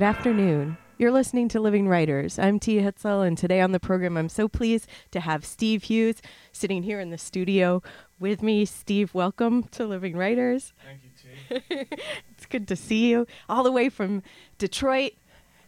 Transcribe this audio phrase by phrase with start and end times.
[0.00, 0.78] Good afternoon.
[0.96, 2.38] You're listening to Living Writers.
[2.38, 6.22] I'm Tia Hetzel, and today on the program, I'm so pleased to have Steve Hughes
[6.52, 7.82] sitting here in the studio
[8.18, 8.64] with me.
[8.64, 10.72] Steve, welcome to Living Writers.
[10.86, 11.86] Thank you, Tia.
[12.30, 14.22] it's good to see you all the way from
[14.56, 15.12] Detroit.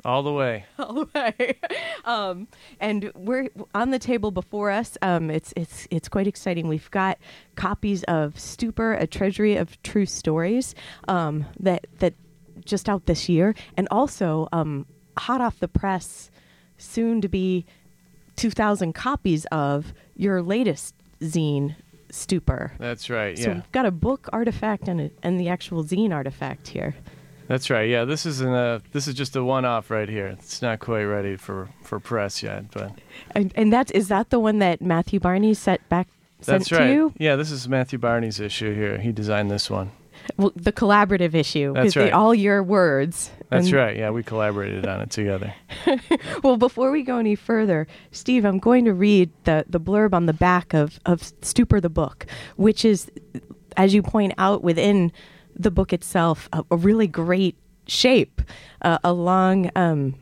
[0.02, 0.64] All the way.
[0.78, 1.58] All the way.
[2.06, 2.48] um,
[2.80, 4.96] and we're on the table before us.
[5.02, 6.68] Um, it's it's it's quite exciting.
[6.68, 7.18] We've got
[7.54, 10.74] copies of Stupor, a treasury of true stories
[11.06, 12.14] um, that that
[12.64, 14.86] just out this year, and also um,
[15.16, 16.30] hot off the press,
[16.78, 17.64] soon to be
[18.36, 21.76] 2,000 copies of your latest zine,
[22.10, 22.72] Stupor.
[22.78, 23.38] That's right.
[23.38, 23.54] So Yeah.
[23.54, 26.94] we've got a book artifact and, a, and the actual zine artifact here.
[27.48, 27.88] That's right.
[27.88, 28.04] Yeah.
[28.04, 28.82] This isn't a.
[28.92, 30.26] This is just a one-off right here.
[30.26, 32.92] It's not quite ready for for press yet, but
[33.34, 36.06] And, and that is that the one that Matthew Barney set back
[36.40, 36.86] sent that's right.
[36.88, 37.12] to you?
[37.18, 37.36] Yeah.
[37.36, 38.98] This is Matthew Barney's issue here.
[38.98, 39.90] He designed this one.
[40.36, 41.72] Well, the collaborative issue.
[41.74, 42.12] That's is they right.
[42.12, 43.30] all your words.
[43.50, 43.96] That's And- right.
[43.96, 44.10] Yeah.
[44.10, 45.54] We collaborated on it together.
[46.42, 50.26] Well, before we go any further, Steve, I'm going to read the, the blurb on
[50.26, 52.26] the back of, of Stupor the book,
[52.56, 53.10] which is,
[53.76, 55.12] as you point out within
[55.54, 58.42] the book itself, a, a really great shape,
[58.82, 60.14] uh, a long, um,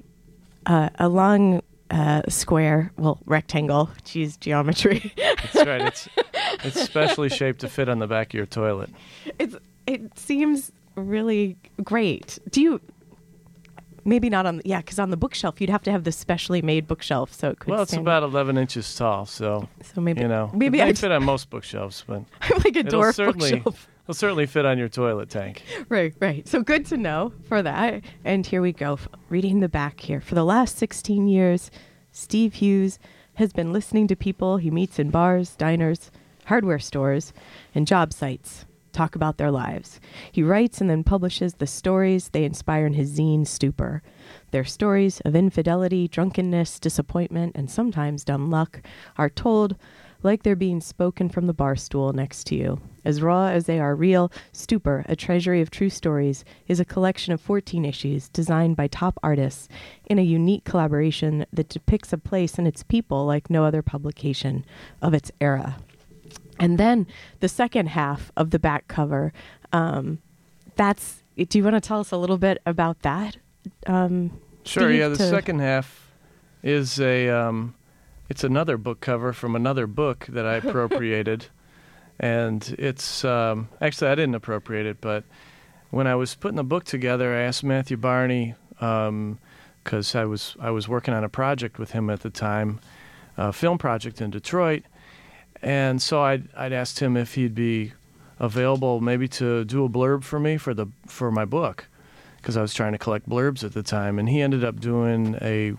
[0.67, 3.91] uh, a long uh, square, well, rectangle.
[4.05, 5.12] Geez, geometry.
[5.17, 6.08] That's right.
[6.62, 8.91] It's it's specially shaped to fit on the back of your toilet.
[9.38, 9.56] it's
[9.91, 12.39] it seems really great.
[12.51, 12.81] Do you?
[14.03, 16.63] Maybe not on the, yeah, because on the bookshelf you'd have to have the specially
[16.63, 17.71] made bookshelf, so it could.
[17.71, 21.13] Well, it's stand- about 11 inches tall, so so maybe you know maybe I fit
[21.13, 23.89] on most bookshelves, but I'm like a it'll dwarf certainly bookshelf.
[24.05, 25.63] it'll certainly fit on your toilet tank.
[25.91, 26.49] Right, right.
[26.49, 28.03] So good to know for that.
[28.25, 28.99] And here we go,
[29.29, 30.21] reading the back here.
[30.21, 31.71] For the last 16 years,
[32.11, 32.99] Steve Hughes
[33.35, 36.11] has been listening to people he meets in bars, diners,
[36.47, 37.35] hardware stores,
[37.75, 40.01] and job sites talk about their lives.
[40.33, 44.03] He writes and then publishes the stories they inspire in his zine Stupor.
[44.51, 48.83] Their stories of infidelity, drunkenness, disappointment, and sometimes dumb luck
[49.17, 49.77] are told
[50.23, 52.81] like they're being spoken from the bar stool next to you.
[53.05, 57.33] As raw as they are real, Stupor, a treasury of true stories, is a collection
[57.33, 59.69] of 14 issues designed by top artists
[60.07, 64.65] in a unique collaboration that depicts a place and its people like no other publication
[65.01, 65.77] of its era.
[66.61, 67.07] And then
[67.41, 69.33] the second half of the back cover,
[69.73, 70.19] um,
[70.77, 71.23] that's.
[71.37, 73.39] Do you want to tell us a little bit about that?
[73.87, 74.91] Um, Sure.
[74.93, 75.09] Yeah.
[75.09, 76.11] The to- second half
[76.62, 77.75] is a um,
[78.29, 81.47] it's another book cover from another book that I appropriated,
[82.21, 85.25] and it's um, actually I didn't appropriate it, but
[85.91, 90.71] when I was putting the book together, I asked Matthew Barney because I was I
[90.71, 92.81] was working on a project with him at the time,
[93.37, 94.83] a film project in Detroit,
[95.62, 97.93] and so I'd I'd asked him if he'd be
[98.39, 101.87] available maybe to do a blurb for me for the for my book
[102.37, 105.37] because I was trying to collect blurbs at the time, and he ended up doing
[105.43, 105.75] a,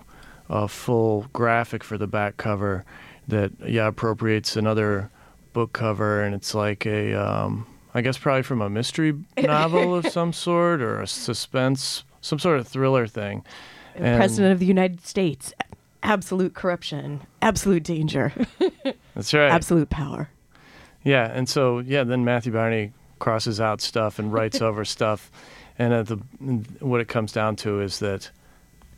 [0.47, 2.85] a full graphic for the back cover
[3.27, 5.09] that yeah appropriates another
[5.53, 10.07] book cover, and it's like a um, I guess probably from a mystery novel of
[10.07, 13.43] some sort or a suspense, some sort of thriller thing.
[13.95, 15.53] And- President of the United States,
[16.03, 18.33] absolute corruption, absolute danger,
[19.15, 19.51] That's right.
[19.51, 20.29] absolute power.
[21.03, 25.31] Yeah, and so yeah, then Matthew Barney crosses out stuff and writes over stuff,
[25.77, 26.15] and at the
[26.79, 28.29] what it comes down to is that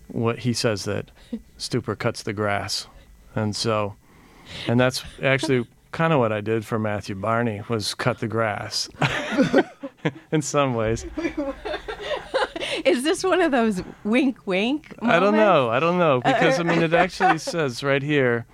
[0.07, 1.11] what he says that
[1.57, 2.87] Stupor cuts the grass,
[3.35, 3.95] and so,
[4.67, 8.89] and that's actually kind of what I did for Matthew Barney was cut the grass,
[10.31, 11.05] in some ways.
[12.85, 14.95] Is this one of those wink wink?
[15.01, 15.69] I don't know.
[15.69, 18.45] I don't know uh, because I mean it actually says right here,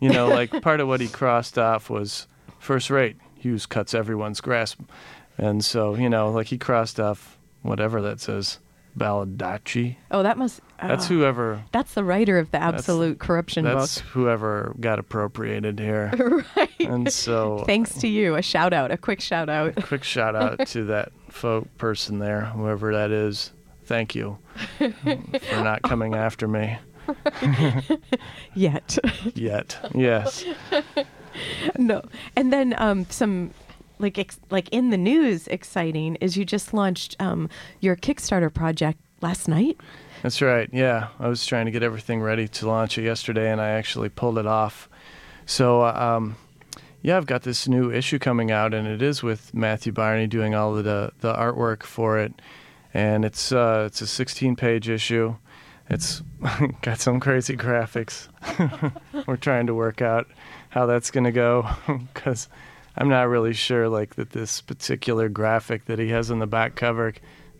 [0.00, 2.26] you know, like part of what he crossed off was
[2.58, 3.16] first rate.
[3.38, 4.80] Hughes cuts everyone's grasp,
[5.36, 8.58] and so you know, like he crossed off whatever that says,
[8.96, 9.96] Baldacci.
[10.10, 10.60] Oh, that must.
[10.82, 10.88] Oh.
[10.88, 11.62] That's oh, whoever.
[11.72, 16.44] That's the writer of the absolute corruption That's whoever got appropriated here.
[16.56, 16.70] right.
[16.80, 18.36] And so, Thanks to you.
[18.36, 18.90] A shout out.
[18.90, 19.74] A quick shout out.
[19.84, 23.52] quick shout out to that folk person there, whoever that is.
[23.84, 24.38] Thank you
[24.78, 26.78] for not coming after me
[28.54, 28.98] Yet.
[29.34, 29.76] yet.
[29.94, 30.44] Yes.
[31.78, 32.02] no.
[32.36, 33.50] And then um, some.
[34.00, 37.48] Like ex- like in the news, exciting is you just launched um,
[37.80, 39.78] your Kickstarter project last night.
[40.22, 40.68] That's right.
[40.72, 44.08] Yeah, I was trying to get everything ready to launch it yesterday, and I actually
[44.08, 44.88] pulled it off.
[45.46, 46.34] So, um,
[47.02, 50.56] yeah, I've got this new issue coming out, and it is with Matthew Barney doing
[50.56, 52.32] all of the the artwork for it,
[52.94, 55.36] and it's uh, it's a 16 page issue.
[55.90, 56.22] It's
[56.82, 58.28] got some crazy graphics.
[59.26, 60.28] We're trying to work out
[60.70, 61.68] how that's to go
[62.14, 62.48] because
[62.96, 66.76] I'm not really sure like that this particular graphic that he has on the back
[66.76, 67.12] cover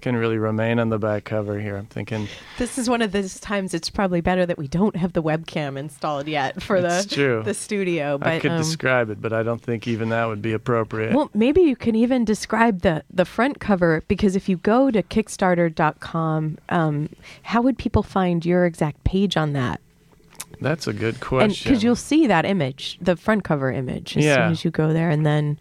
[0.05, 1.77] can really remain on the back cover here.
[1.79, 2.29] I'm thinking
[2.59, 5.79] This is one of those times it's probably better that we don't have the webcam
[5.79, 7.43] installed yet for the true.
[7.43, 8.19] the studio.
[8.19, 11.15] But I could um, describe it, but I don't think even that would be appropriate.
[11.15, 15.03] Well, maybe you can even describe the the front cover because if you go to
[15.03, 17.09] Kickstarter.com, um,
[17.43, 19.81] how would people find your exact page on that?
[20.61, 21.65] That's a good question.
[21.65, 24.35] because you'll see that image, the front cover image, as Yeah.
[24.37, 25.59] soon as you go there, and then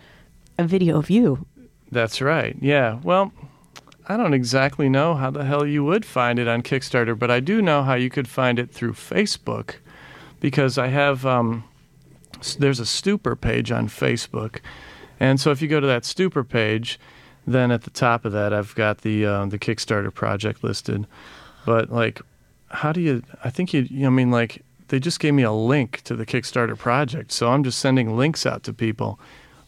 [0.57, 1.45] a video of you.
[1.93, 2.57] That's right.
[2.59, 2.99] Yeah.
[3.03, 3.31] Well,
[4.07, 7.39] I don't exactly know how the hell you would find it on Kickstarter, but I
[7.39, 9.75] do know how you could find it through Facebook
[10.41, 11.63] because I have um,
[12.59, 14.59] there's a Stupor page on Facebook,
[15.19, 16.99] and so if you go to that Stupor page,
[17.47, 21.07] then at the top of that I've got the uh, the Kickstarter project listed.
[21.65, 22.21] But like,
[22.69, 23.23] how do you?
[23.43, 23.87] I think you.
[24.05, 27.63] I mean, like they just gave me a link to the Kickstarter project, so I'm
[27.63, 29.17] just sending links out to people.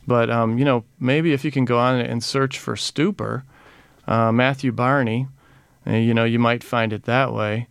[0.05, 3.45] But um, you know, maybe if you can go on and search for Stupor,
[4.07, 5.27] uh, Matthew Barney,
[5.87, 7.67] uh, you know, you might find it that way.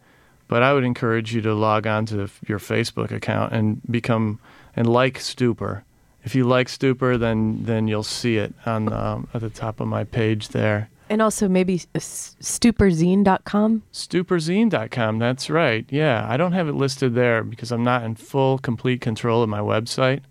[0.46, 4.38] But I would encourage you to log on to your Facebook account and become
[4.76, 5.84] and like Stupor.
[6.22, 9.88] If you like Stupor, then then you'll see it on um, at the top of
[9.88, 10.90] my page there.
[11.10, 13.82] And also maybe stuporzine.com.
[13.92, 15.18] Stuporzine.com.
[15.18, 15.84] That's right.
[15.90, 19.50] Yeah, I don't have it listed there because I'm not in full, complete control of
[19.50, 20.22] my website.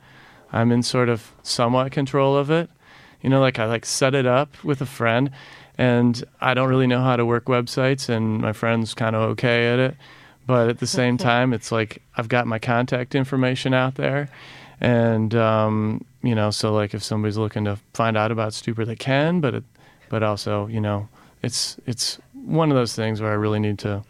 [0.51, 2.71] I'm in sort of somewhat control of it.
[3.21, 5.29] You know, like I like set it up with a friend,
[5.77, 9.73] and I don't really know how to work websites, and my friend's kind of okay
[9.73, 9.95] at it.
[10.45, 14.29] But at the same time, it's like I've got my contact information out there,
[14.81, 18.95] and um, you know, so like if somebody's looking to find out about Stupor, they
[18.95, 19.39] can.
[19.39, 19.63] But it,
[20.09, 21.07] but also, you know,
[21.41, 24.03] it's it's one of those things where I really need to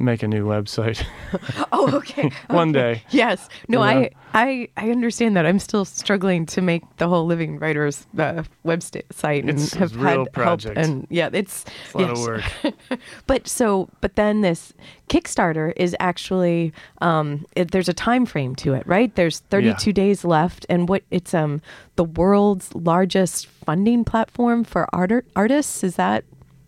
[0.00, 1.04] make a new website
[1.72, 2.30] Oh, okay.
[2.48, 2.94] one Okay.
[2.94, 3.02] day.
[3.10, 3.48] Yes.
[3.68, 4.00] No, You know?
[4.00, 5.44] I, I I understand that.
[5.46, 9.74] I'm still struggling to make the whole Living Writers uh, web sta- site and It's
[9.74, 10.76] have real had project.
[10.78, 10.88] help.
[10.88, 12.18] And yeah, it's, It's a lot yes.
[12.18, 13.00] of work.
[13.26, 14.72] But so, but then this
[15.08, 19.14] Kickstarter is actually um, it, there's a time frame to it, right?
[19.14, 21.60] There's 32 days left, and what it's um
[21.96, 25.84] the world's largest funding platform for art- artists.
[25.84, 26.24] Is that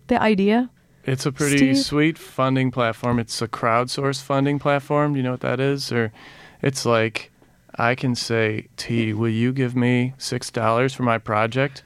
[0.08, 0.68] the idea?
[1.04, 1.78] It's a pretty Steve?
[1.78, 3.18] sweet funding platform.
[3.18, 5.12] It's a crowdsourced funding platform.
[5.12, 5.90] Do you know what that is?
[5.90, 6.12] Or
[6.60, 7.32] it's like
[7.74, 11.82] I can say, T, will you give me six dollars for my project?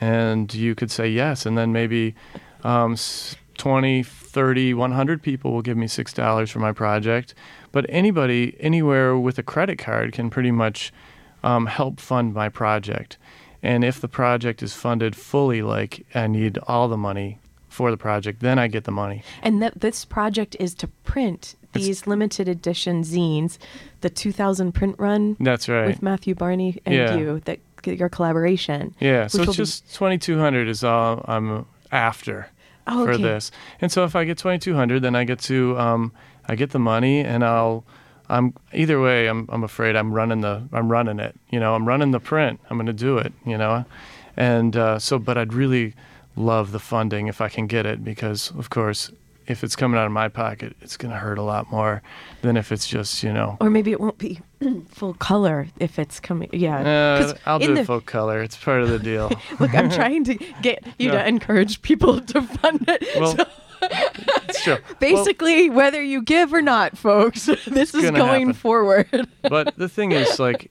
[0.00, 2.14] And you could say yes, and then maybe
[2.64, 2.96] um,
[3.58, 7.34] 20, 30, 100 people will give me six dollars for my project.
[7.72, 10.92] But anybody, anywhere with a credit card can pretty much
[11.42, 13.18] um, help fund my project.
[13.62, 17.38] And if the project is funded fully, like I need all the money
[17.72, 19.22] for the project, then I get the money.
[19.42, 23.58] And that this project is to print It's- these limited edition zines,
[24.02, 25.86] the 2000 print run That's right.
[25.86, 27.16] with Matthew Barney and Yeah.
[27.16, 28.94] you, that your collaboration.
[29.00, 32.46] yeah, so it's be- just 2200 is all I'm after
[32.86, 33.50] Oh, for this.
[33.80, 36.12] And so if I get 2200, then I get to um
[36.48, 37.84] I get the money and I'll
[38.28, 41.34] I'm either way I'm I'm afraid I'm running the I'm running it.
[41.50, 42.60] You know, I'm running the print.
[42.70, 43.84] I'm going to do it, you know.
[44.36, 45.94] And uh, so but I'd really
[46.36, 49.10] love the funding if I can get it because of course
[49.48, 52.00] if it's coming out of my pocket, it's going to hurt a lot more
[52.42, 54.38] than if it's just, you know, Or maybe it won't be
[54.90, 56.48] full color if it's coming.
[56.52, 56.78] Yeah.
[56.78, 58.40] uh, I'll do the- full color.
[58.40, 59.32] It's part of the deal.
[59.60, 61.14] Look, I'm trying to get you No.
[61.14, 63.04] to encourage people to fund it.
[63.20, 63.44] Well, So
[64.62, 64.74] true.
[64.86, 68.14] Well, basically, whether you give or not, folks, this is going
[68.46, 68.52] happen.
[68.52, 69.28] forward.
[69.42, 70.70] but the thing is like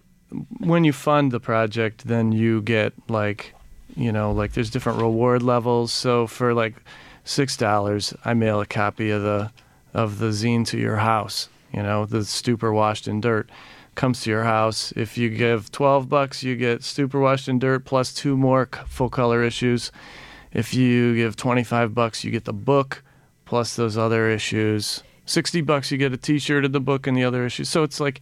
[0.60, 3.54] when you fund the project then you get like
[3.96, 5.92] you know like there's different reward levels.
[5.92, 6.76] So for like
[7.24, 9.52] six dollars i mail a copy of the
[9.94, 13.50] of the zine to your house you know the stupor washed in dirt
[13.94, 14.94] comes to your house.
[14.96, 19.10] If you give 12 bucks you get stupor washed in dirt plus two more full
[19.10, 19.92] color issues.
[20.54, 23.04] If you give 25 bucks you get the book
[23.46, 25.04] plus those other issues.
[25.26, 27.70] 60 bucks you get a t-shirt of the book and the other issues.
[27.70, 28.22] So it's like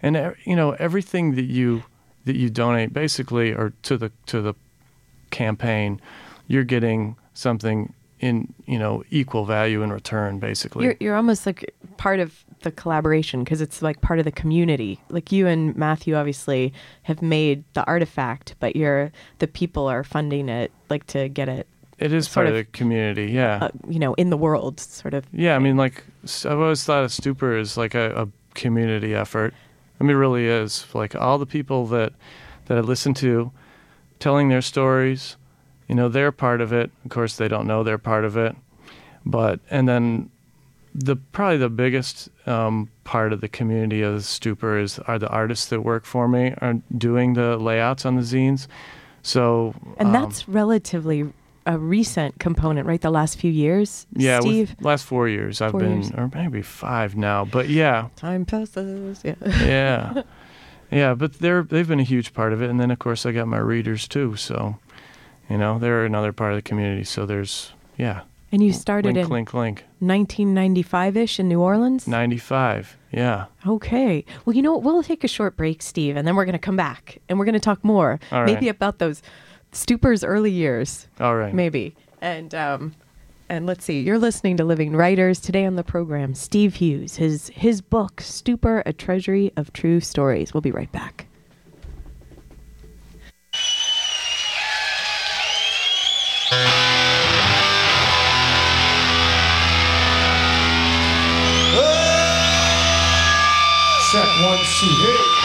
[0.00, 1.82] and you know everything that you
[2.24, 4.54] that you donate basically or to the to the
[5.30, 6.00] campaign
[6.46, 11.72] you're getting something in you know equal value in return basically You're you're almost like
[11.96, 14.98] part of the collaboration because it's like part of the community.
[15.10, 20.48] Like you and Matthew obviously have made the artifact, but you're the people are funding
[20.48, 21.68] it, like to get it,
[21.98, 25.14] it is part of, of- the community yeah uh, you know, in the world, sort
[25.14, 25.24] of.
[25.32, 26.04] yeah i mean like
[26.44, 29.54] i've always thought of stupor as like a, a community effort
[30.00, 32.12] i mean it really is like all the people that
[32.66, 33.50] that i listen to
[34.18, 35.36] telling their stories
[35.88, 38.54] you know they're part of it of course they don't know they're part of it
[39.24, 40.30] but and then
[40.94, 45.28] the probably the biggest um, part of the community of the stupor is are the
[45.28, 48.66] artists that work for me are doing the layouts on the zines
[49.22, 51.30] so And um, that's relatively
[51.66, 53.00] a recent component, right?
[53.00, 54.74] The last few years, Yeah, Steve.
[54.80, 56.12] last four years I've been, years.
[56.16, 57.44] or maybe five now.
[57.44, 59.20] But yeah, Time passes.
[59.22, 59.34] Yeah.
[59.44, 60.22] yeah,
[60.90, 61.14] yeah.
[61.14, 63.46] But they're they've been a huge part of it, and then of course I got
[63.48, 64.36] my readers too.
[64.36, 64.78] So,
[65.50, 67.04] you know, they're another part of the community.
[67.04, 69.84] So there's yeah, And you started link, in link, link.
[70.02, 72.06] 1995-ish in New Orleans.
[72.06, 72.96] Ninety five.
[73.12, 73.46] Yeah.
[73.66, 74.24] Okay.
[74.44, 74.82] Well, you know what?
[74.82, 77.44] We'll take a short break, Steve, and then we're going to come back and we're
[77.46, 78.74] going to talk more, All maybe right.
[78.76, 79.22] about those
[79.72, 81.52] Stupor's early years, All right.
[81.54, 81.94] maybe.
[82.20, 82.94] And um,
[83.48, 84.00] and let's see.
[84.00, 86.34] You're listening to Living Writers today on the program.
[86.34, 90.52] Steve Hughes, his his book Stupor: A Treasury of True Stories.
[90.52, 91.26] We'll be right back.
[104.10, 105.37] Check one, two, hey.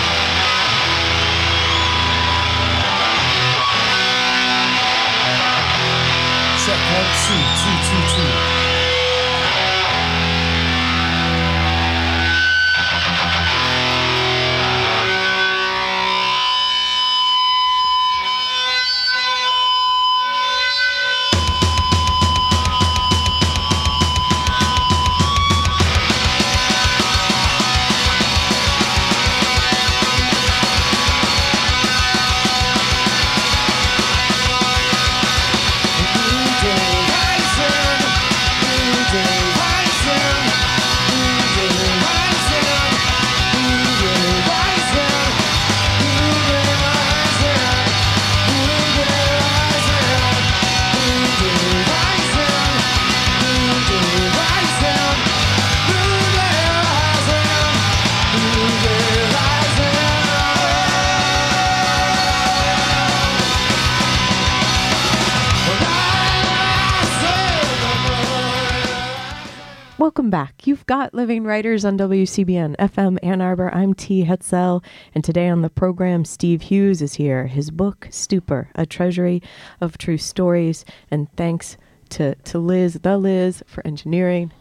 [70.43, 70.67] Back.
[70.67, 73.73] You've got Living Writers on WCBN FM Ann Arbor.
[73.73, 74.25] I'm T.
[74.25, 74.83] Hetzel,
[75.15, 77.47] and today on the program, Steve Hughes is here.
[77.47, 79.41] His book, Stupor, A Treasury
[79.79, 80.83] of True Stories.
[81.09, 81.77] And thanks
[82.09, 84.51] to, to Liz, the Liz, for engineering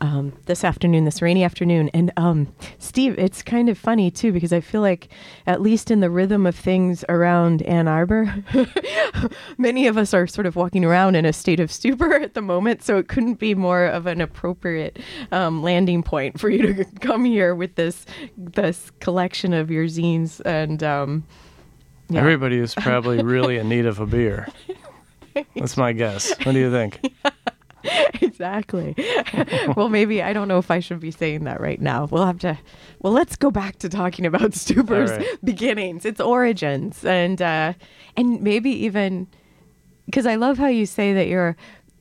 [0.00, 1.90] um, this afternoon, this rainy afternoon.
[1.94, 5.08] And um, Steve, it's kind of funny too, because I feel like,
[5.46, 8.34] at least in the rhythm of things around Ann Arbor,
[9.58, 12.42] many of us are sort of walking around in a state of stupor at the
[12.42, 12.82] moment.
[12.82, 14.98] So it couldn't be more of an appropriate
[15.32, 20.40] um, landing point for you to come here with this this collection of your zines
[20.44, 20.82] and.
[20.82, 21.24] Um,
[22.10, 22.20] yeah.
[22.20, 24.48] Everybody is probably really in need of a beer.
[25.54, 26.34] That's my guess.
[26.38, 27.00] What do you think?
[28.20, 28.94] exactly.
[29.76, 32.06] well, maybe I don't know if I should be saying that right now.
[32.06, 32.58] We'll have to.
[33.00, 35.44] Well, let's go back to talking about Stupor's All right.
[35.44, 37.74] beginnings, its origins, and uh,
[38.16, 39.26] and maybe even
[40.06, 41.56] because I love how you say that you're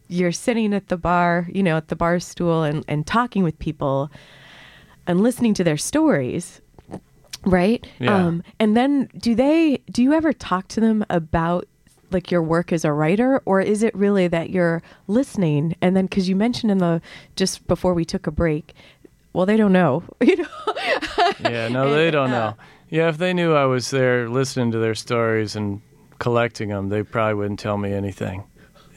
[0.07, 3.57] you're sitting at the bar, you know, at the bar stool and and talking with
[3.59, 4.11] people
[5.05, 6.61] and listening to their stories.
[7.45, 7.87] Right.
[7.99, 8.15] Yeah.
[8.15, 11.67] Um, and then do they, do you ever talk to them about
[12.11, 16.05] like your work as a writer or is it really that you're listening and then
[16.05, 17.01] because you mentioned in the
[17.35, 18.73] just before we took a break
[19.33, 20.47] well they don't know you know
[21.41, 22.57] Yeah, no, they don't Uh, know.
[22.89, 25.81] Yeah, if they knew I was there listening to their stories and
[26.19, 28.45] collecting them, they probably wouldn't tell me anything.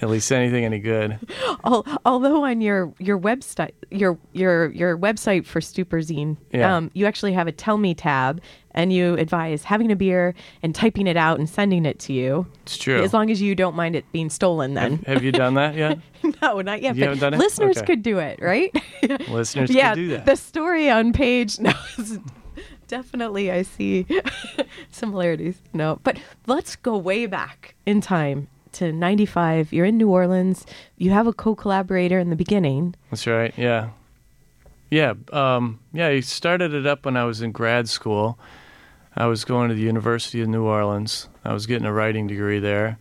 [0.02, 1.18] At least anything any good.
[1.64, 6.76] Although on your your website your your your website for Stuporzine, Yeah.
[6.76, 8.40] um, you actually have a tell me tab
[8.72, 12.46] and you advise having a beer and typing it out and sending it to you
[12.62, 13.02] It's true.
[13.02, 15.98] as long as you don't mind it being stolen then Have you done that yet?
[16.42, 17.38] no not yet You but haven't done it?
[17.38, 17.86] listeners Okay.
[17.86, 18.72] could do it right
[19.28, 20.24] Listeners yeah do that.
[20.24, 21.72] the story on page no
[22.86, 24.06] definitely i see
[24.90, 30.66] similarities no but let's go way back in time to 95 you're in new orleans
[30.96, 33.52] you have a co-collaborator in the beginning That's right.
[33.56, 33.90] Yeah.
[34.90, 35.14] Yeah.
[35.32, 36.10] Um, yeah.
[36.10, 38.38] He started it up when I was in grad school.
[39.16, 41.28] I was going to the University of New Orleans.
[41.44, 42.98] I was getting a writing degree there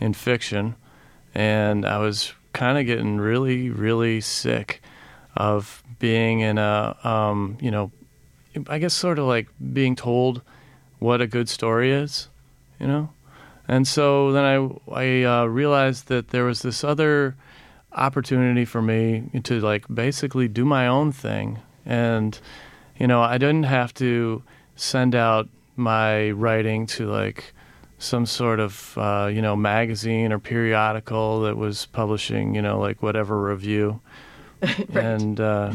[0.00, 0.76] in fiction.
[1.34, 4.82] And I was kind of getting really, really sick
[5.36, 7.90] of being in a, um, you know,
[8.68, 10.42] I guess sort of like being told
[10.98, 12.28] what a good story is,
[12.80, 13.10] you know?
[13.68, 17.36] And so then I, I uh, realized that there was this other
[17.92, 21.58] opportunity for me to like basically do my own thing.
[21.84, 22.38] And
[22.98, 24.42] you know i didn't have to
[24.74, 27.52] send out my writing to like
[27.98, 33.02] some sort of uh, you know magazine or periodical that was publishing you know like
[33.02, 34.00] whatever review.
[34.94, 35.74] And uh,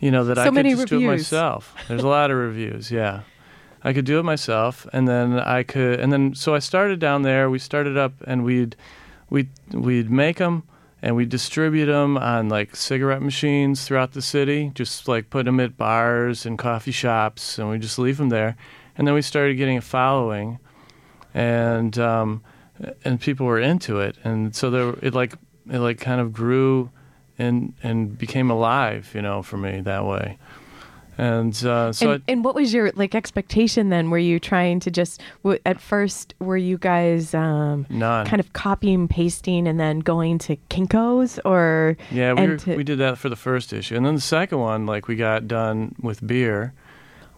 [0.00, 1.74] you know that So i could just do it myself.
[1.88, 3.22] There's a lot of reviews yeah
[3.88, 7.22] i could do it myself and then i could and then so i started down
[7.22, 8.76] there we started up and we'd
[9.30, 10.62] we we'd make them
[11.00, 14.72] and we'd distribute them on like cigarette machines throughout the city.
[14.74, 18.56] Just like put them at bars and coffee shops, and we just leave them there.
[18.96, 20.58] And then we started getting a following,
[21.34, 22.42] and um,
[23.04, 25.34] and people were into it, and so there it like
[25.70, 26.90] it like kind of grew
[27.38, 30.38] and and became alive, you know, for me that way.
[31.18, 34.08] And uh, so and, and what was your like expectation then?
[34.10, 37.86] Were you trying to just w- at first were you guys um,
[38.24, 42.84] kind of copying pasting and then going to Kinkos or Yeah, we, were, to- we
[42.84, 45.96] did that for the first issue, and then the second one, like we got done
[46.00, 46.72] with beer.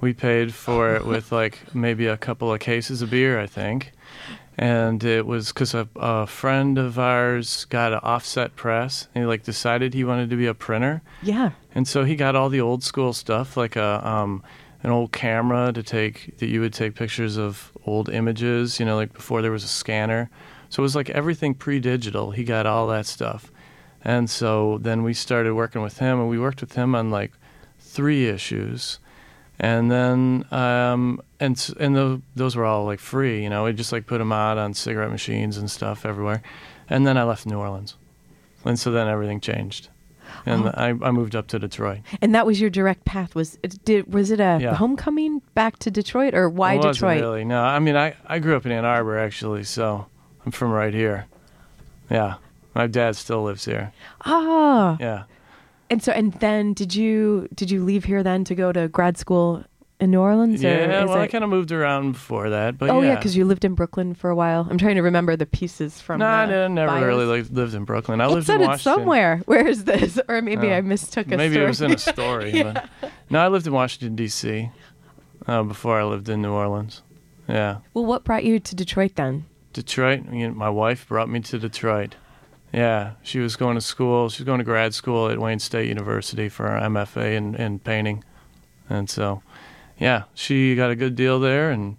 [0.02, 3.92] We paid for it with like maybe a couple of cases of beer, I think,
[4.58, 9.26] and it was because a, a friend of ours got an offset press, and he
[9.26, 12.60] like decided he wanted to be a printer, yeah and so he got all the
[12.60, 14.42] old school stuff, like a um,
[14.82, 18.96] an old camera to take that you would take pictures of old images, you know,
[18.96, 20.30] like before there was a scanner.
[20.70, 22.30] So it was like everything pre-digital.
[22.30, 23.52] He got all that stuff,
[24.04, 27.32] and so then we started working with him, and we worked with him on like
[27.78, 28.98] three issues,
[29.60, 33.42] and then um, and and those those were all like free.
[33.42, 36.42] You know, we just like put them out on cigarette machines and stuff everywhere,
[36.88, 37.94] and then I left New Orleans,
[38.64, 39.88] and so then everything changed.
[40.46, 40.72] And Oh.
[40.74, 41.98] I, I moved up to Detroit.
[42.22, 44.74] and that was your direct path was it, did was it a Yeah.
[44.74, 47.20] homecoming back to Detroit or why It Detroit?
[47.20, 47.44] Really?
[47.44, 50.06] No, I mean, I, I grew up in Ann Arbor actually, so
[50.46, 51.26] I'm from right here.
[52.08, 52.34] Yeah,
[52.76, 53.92] my dad still lives here.
[54.24, 55.24] Ah, Yeah,
[55.90, 59.18] and so and then did you did you leave here then to go to grad
[59.18, 59.64] school
[59.98, 60.62] in New Orleans?
[60.62, 61.04] yeah.
[61.04, 63.64] Well, I kind of moved around before that, but oh yeah, yeah, because you lived
[63.66, 64.66] in Brooklyn for a while.
[64.70, 66.20] I'm trying to remember the pieces from.
[66.20, 67.04] no, I didn't- never bios.
[67.04, 68.20] really like, lived in Brooklyn.
[68.22, 68.78] I it lived said in Washington.
[68.82, 69.36] Said it somewhere.
[69.46, 70.18] Where is this?
[70.28, 70.72] Or maybe Oh.
[70.74, 71.64] I mistook a Maybe story.
[71.64, 72.62] it was in a story.
[72.62, 72.88] but,
[73.28, 74.70] no, I lived in Washington D.C.
[75.46, 77.02] Uh, before I lived in New Orleans.
[77.48, 79.44] Yeah, well, what brought you to Detroit then?
[79.72, 80.24] Detroit.
[80.26, 82.14] My wife brought me to Detroit.
[82.72, 84.28] Yeah, she was going to school.
[84.28, 87.78] She was going to grad school at Wayne State University for her MFA in, in
[87.80, 88.22] painting,
[88.88, 89.42] and so,
[89.98, 91.96] yeah, she got a good deal there, and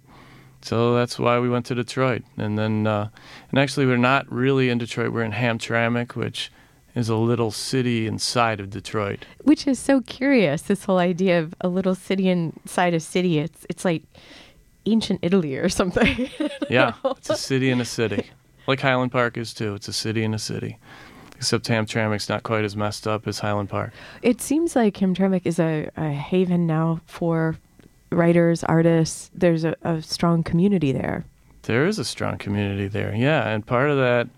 [0.62, 2.22] so that's why we went to Detroit.
[2.38, 3.08] And then, uh,
[3.50, 5.12] and actually, we're not really in Detroit.
[5.12, 6.50] We're in Hamtramck, which
[6.94, 9.24] is a little city inside of Detroit.
[9.42, 10.62] Which is so curious.
[10.62, 13.38] This whole idea of a little city inside a city.
[13.38, 14.04] It's it's like
[14.86, 16.30] ancient Italy or something.
[16.70, 18.30] Yeah, it's a city in a city,
[18.66, 19.74] like Highland Park is too.
[19.74, 20.78] It's a city in a city,
[21.36, 23.92] except Hamtramck's not quite as messed up as Highland Park.
[24.22, 27.56] It seems like Hamtramck is a, a haven now for
[28.10, 29.30] writers, artists.
[29.34, 31.24] There's a, a strong community there.
[31.62, 34.28] There is a strong community there, yeah, and part of that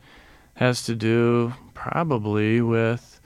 [0.54, 3.20] has to do probably with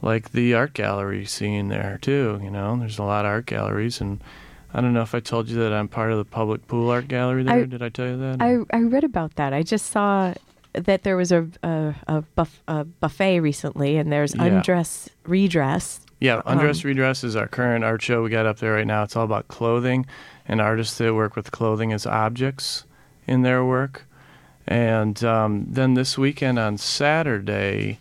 [0.00, 2.38] like the art gallery scene there too.
[2.42, 4.20] You know, there's a lot of art galleries, and
[4.74, 7.08] I don't know if I told you that I'm part of the public pool art
[7.08, 7.54] gallery there.
[7.56, 8.42] I- Did I tell you that?
[8.42, 9.52] I, I read about that.
[9.52, 10.34] I just saw
[10.74, 14.44] that there was a a, a, buff, a buffet recently, and there's Yeah.
[14.44, 16.00] undress redress.
[16.20, 19.04] Yeah, Undress Um, Redress is our current art show we got up there right now.
[19.04, 20.04] It's all about clothing
[20.48, 22.84] and artists that work with clothing as objects
[23.28, 24.04] in their work.
[24.66, 27.98] And um, then this weekend on Saturday,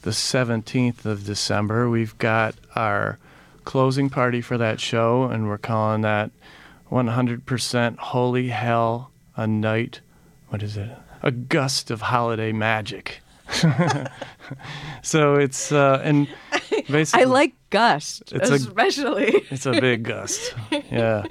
[0.00, 3.18] the 17th of December, we've got our
[3.68, 6.30] closing party for that show, and we're calling that
[6.90, 10.00] 100% Holy Hell, a night.
[10.48, 10.88] What is it?
[11.22, 13.20] A gust of holiday magic.
[15.02, 16.28] so it's, uh, and
[16.88, 17.24] basically.
[17.24, 19.34] I like gust, It's a- especially.
[19.50, 20.54] It's a big gust.
[20.90, 21.24] Yeah.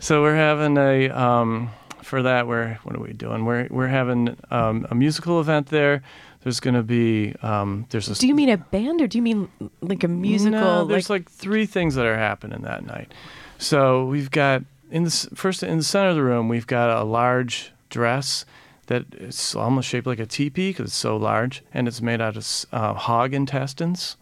[0.00, 1.68] So we're having a um,
[2.02, 2.46] for that.
[2.46, 3.44] We're what are we doing?
[3.44, 6.02] We're we're having um, a musical event there.
[6.46, 9.22] There's going to be um, there's a do you mean a band or do you
[9.22, 9.48] mean
[9.80, 10.60] like a musical?
[10.60, 13.12] No, there's like, three things that are happening that night.
[13.58, 17.02] So we've got in the first in the center of the room we've got a
[17.02, 18.44] large dress
[18.86, 22.36] that is almost shaped like a teepee because it's so large, and it's made out
[22.36, 24.16] of uh, hog intestines.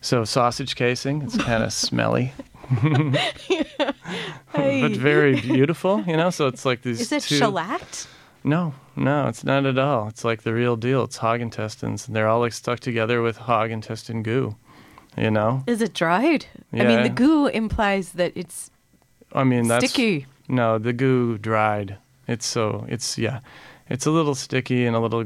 [0.00, 1.22] So sausage casing.
[1.22, 2.32] It's kind of smelly.
[4.52, 6.30] But very beautiful, you know.
[6.30, 7.00] So it's like these.
[7.00, 8.08] is it two, shellacked?
[8.42, 10.08] No, no, it's not at all.
[10.08, 11.04] It's like the real deal.
[11.04, 14.56] It's hog intestines, and they're all like stuck together with hog intestine goo.
[15.16, 15.62] You know.
[15.66, 16.46] Is it dried?
[16.72, 18.70] I mean, the goo implies that it's
[19.32, 20.26] I mean, that's sticky.
[20.48, 20.78] no.
[20.78, 21.96] The goo dried.
[22.26, 22.86] It's so.
[22.88, 23.40] It's yeah.
[23.88, 25.24] It's a little sticky and a little,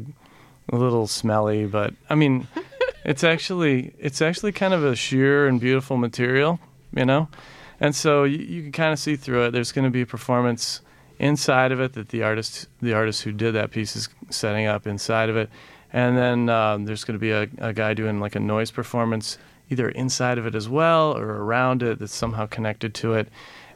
[0.68, 2.46] a little smelly, but I mean,
[3.04, 6.60] it's actually it's actually kind of a sheer and beautiful material,
[6.94, 7.28] you know,
[7.78, 9.50] and so you, you can kind of see through it.
[9.52, 10.82] There's going to be a performance
[11.20, 14.86] inside of it that the artist the artist who did that piece is setting up
[14.86, 15.48] inside of it,
[15.92, 19.38] and then um, there's going to be a, a guy doing like a noise performance
[19.68, 23.28] either inside of it as well or around it that's somehow connected to it,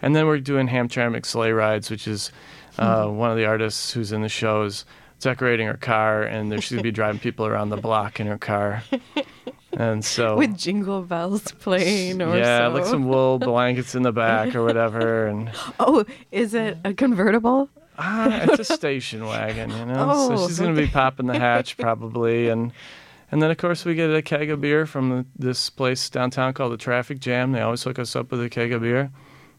[0.02, 2.32] and then we're doing Hamtramck sleigh rides, which is
[2.78, 4.84] uh, one of the artists who's in the show is
[5.20, 8.38] decorating her car, and there she's gonna be driving people around the block in her
[8.38, 8.82] car.
[9.76, 12.74] And so With jingle bells playing or yeah, so.
[12.74, 17.68] like some wool blankets in the back or whatever, and Oh, is it a convertible?
[17.98, 20.08] ah, it's a station wagon, you know.
[20.10, 22.72] Oh, so she's gonna be popping the hatch probably, and
[23.30, 26.52] and then of course we get a keg of beer from the, this place downtown
[26.54, 27.52] called the Traffic Jam.
[27.52, 29.10] They always hook us up with a keg of beer,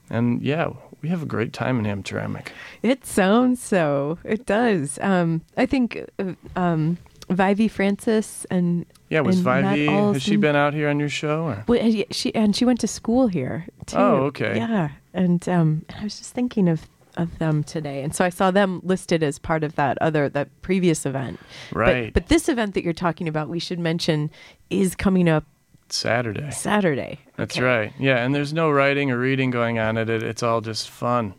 [0.09, 0.69] and yeah,
[1.01, 2.47] we have a great time in Hamtramck.
[2.81, 4.17] It sounds so.
[4.23, 4.99] It does.
[5.01, 6.97] Um, I think uh, um,
[7.29, 11.43] Vivi Francis and Yeah, was Matt Has she been out here on your show?
[11.43, 11.63] Or?
[11.67, 13.97] well, and she and she went to school here too.
[13.97, 14.57] Oh, okay.
[14.57, 16.87] Yeah, and um, I was just thinking of
[17.17, 20.49] of them today, and so I saw them listed as part of that other that
[20.61, 21.39] previous event.
[21.71, 22.13] But- Right.
[22.13, 24.29] But, this event that you're talking about, we should mention,
[24.69, 25.45] is coming up
[25.87, 26.49] Saturday.
[26.51, 27.19] Saturday.
[27.37, 27.63] That's Okay.
[27.65, 27.93] right.
[27.99, 30.23] Yeah, and there's no writing or reading going on at it.
[30.23, 31.35] It's all just fun.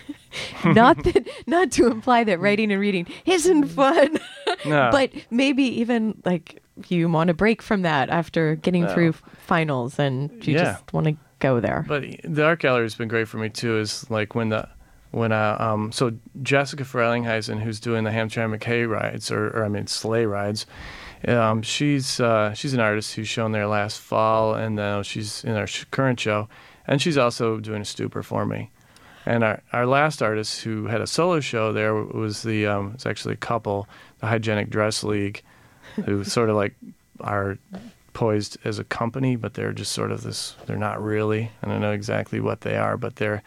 [0.64, 4.18] not that, not to imply that writing and reading isn't fun,
[4.64, 4.88] No.
[4.92, 8.94] but maybe even like you want to break from that after getting No.
[8.94, 9.12] through
[9.46, 10.64] finals and you Yeah.
[10.72, 11.84] just want to go there.
[11.86, 13.78] But the art gallery has been great for me too.
[13.78, 14.68] Is like when the
[15.10, 19.68] when I um so Jessica Frelinghuysen, who's doing the Hamtramck hay rides or, or I
[19.68, 20.64] mean sleigh rides,
[21.28, 25.52] um she's uh, she's an artist who's shown there last fall, and now she's in
[25.56, 26.48] our sh- current show,
[26.86, 28.70] and she's also doing a stupor for me.
[29.24, 33.06] And our, our last artist who had a solo show there was the um, it's
[33.06, 33.86] actually a couple,
[34.18, 35.42] the Hygienic Dress League,
[36.04, 36.74] who sort of like
[37.20, 37.58] are
[38.12, 40.56] poised as a company, but they're just sort of this.
[40.66, 41.50] They're not really.
[41.62, 43.42] I don't know exactly what they are, but they're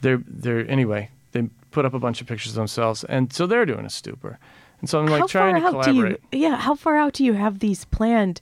[0.00, 1.10] they're they're anyway.
[1.32, 4.38] They put up a bunch of pictures of themselves, and so they're doing a stupor.
[4.80, 6.20] And so I'm like how trying to far out do collaborate.
[6.32, 6.40] you?
[6.40, 8.40] Yeah, how far out do you have these planned,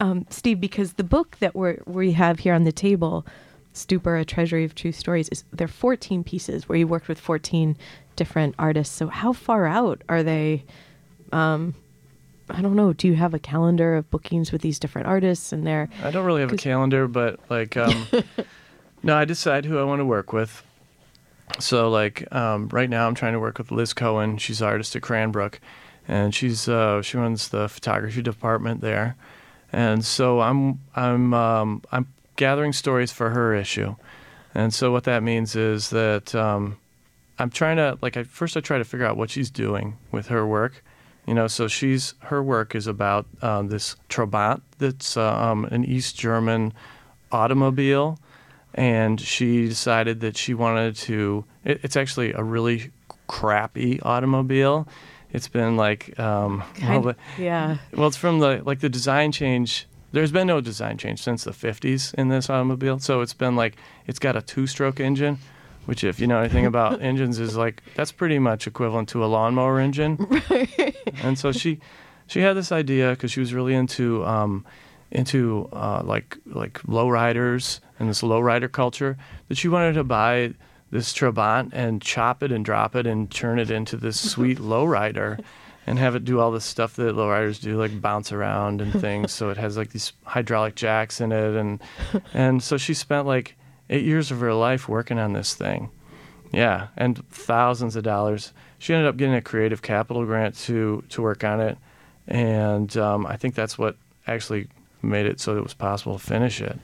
[0.00, 0.60] um, Steve?
[0.60, 3.26] Because the book that we're we have here on the table,
[3.74, 7.76] Stupor: A Treasury of True Stories, is they're 14 pieces where you worked with 14
[8.16, 8.94] different artists.
[8.94, 10.64] So how far out are they?
[11.30, 11.74] Um,
[12.52, 12.92] I don't know.
[12.92, 15.88] Do you have a calendar of bookings with these different artists and their?
[16.02, 18.06] I don't really have a calendar, but like, um,
[19.02, 20.62] no, I decide who I want to work with.
[21.58, 24.38] So like, um, right now I'm trying to work with Liz Cohen.
[24.38, 25.60] She's an artist at Cranbrook,
[26.06, 29.16] and she's uh, she runs the photography department there.
[29.72, 33.96] And so I'm I'm um, I'm gathering stories for her issue,
[34.54, 36.78] and so what that means is that um,
[37.38, 40.28] I'm trying to like I first I try to figure out what she's doing with
[40.28, 40.84] her work,
[41.26, 41.46] you know.
[41.46, 46.72] So she's her work is about um, this Trabant that's uh, um, an East German
[47.30, 48.18] automobile,
[48.74, 51.44] and she decided that she wanted to.
[51.64, 52.90] It, it's actually a really
[53.26, 54.86] crappy automobile.
[55.30, 57.78] It's been like um, well, Kind- the- yeah.
[57.94, 59.86] well, it's from the like the design change.
[60.12, 62.98] There's been no design change since the 50s in this automobile.
[62.98, 65.38] So it's been like it's got a two-stroke engine,
[65.86, 69.26] which if you know anything about engines is like that's pretty much equivalent to a
[69.26, 70.18] lawnmower engine.
[71.22, 71.80] and so she
[72.26, 74.64] she had this idea because she was really into um,
[75.10, 79.16] into uh, like like lowriders and this lowrider culture
[79.48, 80.54] that she wanted to buy
[80.90, 85.42] this Trabant and chop it and drop it and turn it into this sweet lowrider
[85.86, 89.32] and have it do all the stuff that lowriders do, like bounce around and things.
[89.32, 91.80] so it has like these hydraulic jacks in it, and
[92.32, 93.56] and so she spent like
[93.90, 95.90] eight years of her life working on this thing.
[96.52, 98.52] Yeah, and thousands of dollars.
[98.78, 101.78] She ended up getting a creative capital grant to to work on it,
[102.28, 104.68] and um, I think that's what actually
[105.02, 106.78] made it so it was possible to finish it.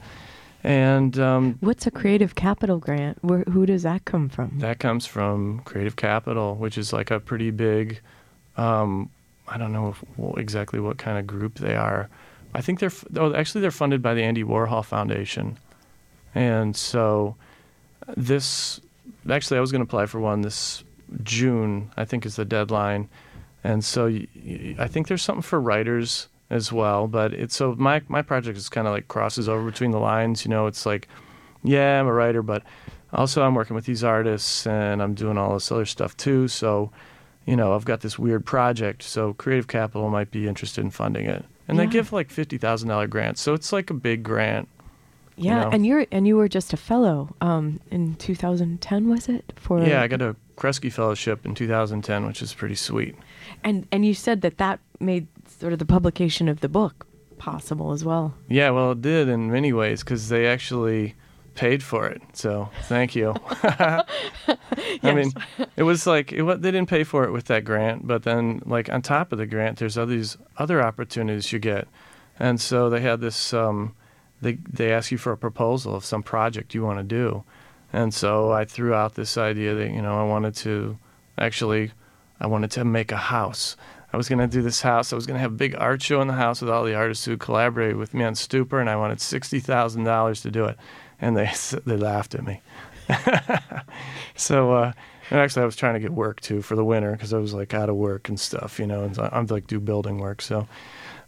[0.63, 3.17] And um, What's a creative capital grant?
[3.23, 4.59] Where who does that come from?
[4.59, 8.01] that comes from Creative Capital, which is like a pretty big.
[8.57, 9.09] Um,
[9.47, 12.09] I don't know if, well, exactly what kind of group they are.
[12.53, 15.57] I think they're f- oh, actually they're funded by the Andy Warhol Foundation,
[16.35, 17.35] and so
[18.15, 18.79] this
[19.29, 20.83] actually I was going to apply for one this
[21.23, 21.91] June.
[21.97, 23.09] I think is the deadline,
[23.63, 27.07] and so y- y- I think there's something for writers as well.
[27.07, 30.45] But it's so my my project is kind of like crosses over between the lines.
[30.45, 31.07] You know, it's like
[31.63, 32.63] yeah, I'm a writer, but
[33.11, 36.47] also I'm working with these artists and I'm doing all this other stuff too.
[36.47, 36.91] So,
[37.45, 39.03] you know, I've got this weird project.
[39.03, 41.43] So Creative Capital might be interested in funding it.
[41.67, 43.41] And they give like fifty thousand dollar grants.
[43.41, 44.67] So it's like a big grant.
[45.39, 45.69] Yeah, know.
[45.71, 49.53] and you're and you were just a fellow um, in 2010, was it?
[49.55, 53.15] For Yeah, I got a Kresge Fellowship in 2010, which is pretty sweet.
[53.63, 57.91] and and you said that that made sort of the publication of the book possible
[57.91, 58.35] as well.
[58.47, 61.15] Yeah, well, it did in many ways because they actually
[61.55, 62.21] paid for it.
[62.33, 63.33] So thank you.
[63.63, 64.05] I
[65.03, 65.33] mean,
[65.75, 68.89] it was like it, they didn't pay for it with that grant, but then like
[68.89, 71.87] on top of the grant, there's all these other opportunities you get,
[72.37, 73.53] and so they had this.
[73.53, 73.95] Um,
[74.41, 77.43] they they ask you for a proposal of some project you want to do,
[77.91, 80.97] and so I threw out this idea that you know I wanted to
[81.37, 81.91] actually
[82.39, 83.75] I wanted to make a house.
[84.11, 85.13] I was going to do this house.
[85.13, 86.95] I was going to have a big art show in the house with all the
[86.95, 90.65] artists who collaborated with me on Stupor, and I wanted sixty thousand dollars to do
[90.65, 90.77] it,
[91.21, 91.51] and they
[91.85, 92.61] they laughed at me.
[94.35, 94.93] so, uh,
[95.29, 97.53] and actually, I was trying to get work too for the winter because I was
[97.53, 100.41] like out of work and stuff, you know, and I'm like do building work.
[100.41, 100.67] So,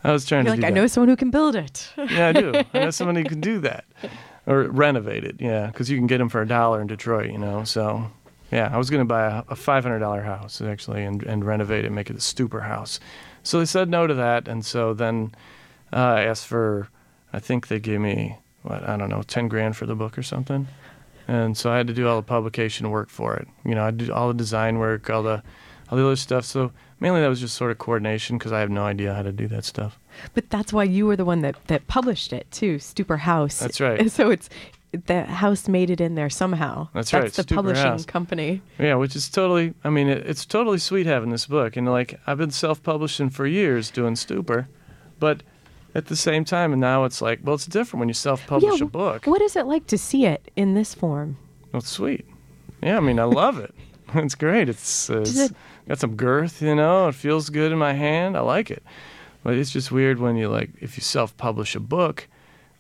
[0.03, 0.61] I was trying You're to.
[0.61, 0.79] like, I that.
[0.81, 1.91] know someone who can build it.
[1.97, 2.53] Yeah, I do.
[2.73, 3.85] I know someone who can do that
[4.47, 5.35] or renovate it.
[5.39, 7.31] Yeah, because you can get them for a dollar in Detroit.
[7.31, 8.09] You know, so
[8.51, 11.45] yeah, I was going to buy a, a five hundred dollar house actually and and
[11.45, 12.99] renovate it, and make it a stupor house.
[13.43, 15.33] So they said no to that, and so then
[15.93, 16.89] uh, I asked for.
[17.33, 20.23] I think they gave me what I don't know, ten grand for the book or
[20.23, 20.67] something.
[21.27, 23.47] And so I had to do all the publication work for it.
[23.63, 25.43] You know, I did all the design work, all the
[25.91, 26.45] all the other stuff.
[26.45, 29.31] So mainly that was just sort of coordination because I have no idea how to
[29.31, 29.99] do that stuff.
[30.33, 33.59] But that's why you were the one that, that published it too, Stupor House.
[33.59, 34.09] That's right.
[34.11, 34.49] So it's
[35.05, 36.89] the house made it in there somehow.
[36.93, 38.05] That's right, That's the Stupor publishing House.
[38.05, 38.61] company.
[38.77, 39.73] Yeah, which is totally.
[39.83, 43.47] I mean, it, it's totally sweet having this book, and like I've been self-publishing for
[43.47, 44.67] years doing Stupor,
[45.19, 45.43] but
[45.95, 48.85] at the same time, and now it's like, well, it's different when you self-publish yeah,
[48.85, 49.25] a book.
[49.27, 51.37] What is it like to see it in this form?
[51.71, 52.25] Well, it's sweet.
[52.83, 53.73] Yeah, I mean, I love it.
[54.15, 54.69] it's great.
[54.69, 55.55] It's, uh, it's it-
[55.91, 57.09] got some girth, you know.
[57.09, 58.37] It feels good in my hand.
[58.37, 58.81] I like it.
[59.43, 62.29] But it's just weird when you like if you self-publish a book,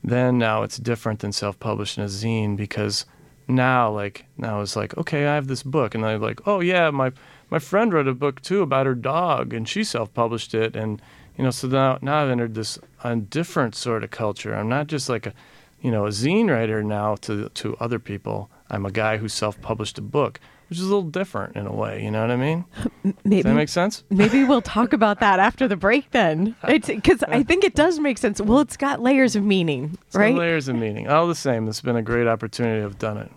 [0.01, 3.05] then now it's different than self-publishing a zine because
[3.49, 6.89] now like now it's like okay, I have this book, and I'm like, oh yeah,
[6.89, 7.11] my
[7.49, 11.01] my friend wrote a book too about her dog, and she self-published it, and
[11.37, 14.55] you know, so now now I've entered this a different sort of culture.
[14.55, 15.33] I'm not just like a
[15.81, 18.49] you know a zine writer now to to other people.
[18.69, 20.39] I'm a guy who self-published a book,
[20.71, 22.01] which is a little different in a way.
[22.01, 22.63] You know what I mean?
[23.03, 24.05] Does Maybe that make sense?
[24.09, 26.55] maybe we'll talk about that after the break then.
[26.63, 28.39] It's because I think it does make sense.
[28.39, 30.33] Well, it's got layers of meaning, Some right?
[30.33, 31.09] layers of meaning.
[31.09, 33.29] All the same, it's been a great opportunity to have done it.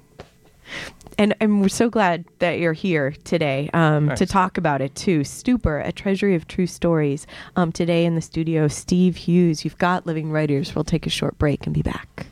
[1.18, 5.24] and, and we're so glad that you're here today um, to talk about it too.
[5.24, 7.26] Stupor, a treasury of true stories.
[7.56, 9.64] Um, today in the studio, Steve Hughes.
[9.64, 10.72] You've got living writers.
[10.76, 12.26] We'll take a short break and be back.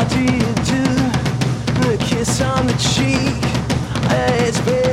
[0.00, 1.92] How do you do?
[1.92, 3.42] A kiss on the cheek.
[4.46, 4.89] It's been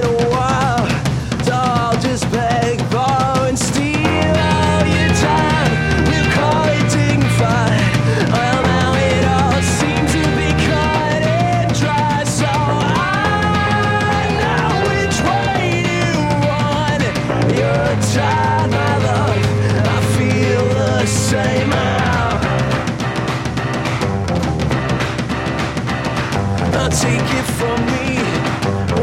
[26.85, 28.17] Take it from me.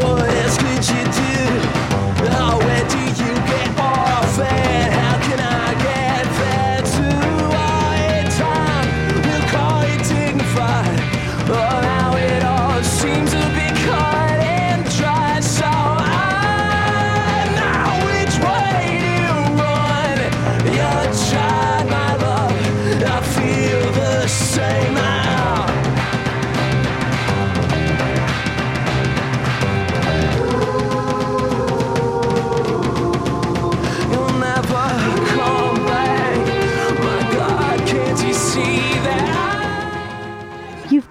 [0.01, 2.74] What else could you do?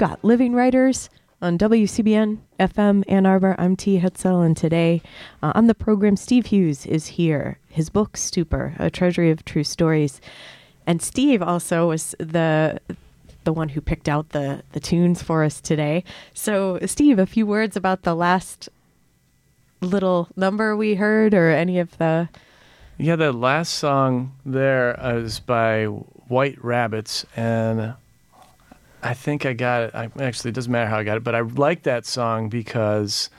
[0.03, 1.09] Got Living Writers
[1.41, 3.55] on WCBN FM Ann Arbor.
[3.57, 4.01] I'm T.
[4.01, 5.01] Hetzel, and today
[5.41, 7.57] uh, on the program, Steve Hughes is here.
[7.69, 10.19] His book, Stupor, A Treasury of True Stories.
[10.85, 12.81] And Steve also was the
[13.45, 16.03] the one who picked out the, the tunes for us today.
[16.33, 18.67] So, Steve, a few words about the last
[19.79, 22.27] little number we heard or any of the.
[22.97, 27.95] Yeah, the last song there is by White Rabbits, and
[29.03, 29.95] I think I got it.
[29.95, 33.29] I, actually, it doesn't matter how I got it, but I like that song because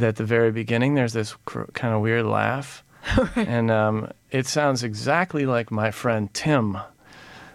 [0.00, 2.84] at the very beginning there's this cr- kind of weird laugh,
[3.36, 6.78] and um, it sounds exactly like my friend Tim,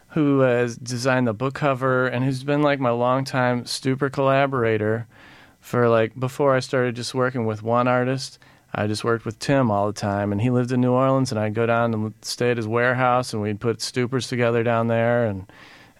[0.09, 5.07] who has designed the book cover and who's been like my longtime Stupor collaborator
[5.61, 8.39] for like before I started just working with one artist.
[8.73, 11.39] I just worked with Tim all the time, and he lived in New Orleans, and
[11.39, 15.25] I'd go down and stay at his warehouse, and we'd put stupors together down there,
[15.25, 15.45] and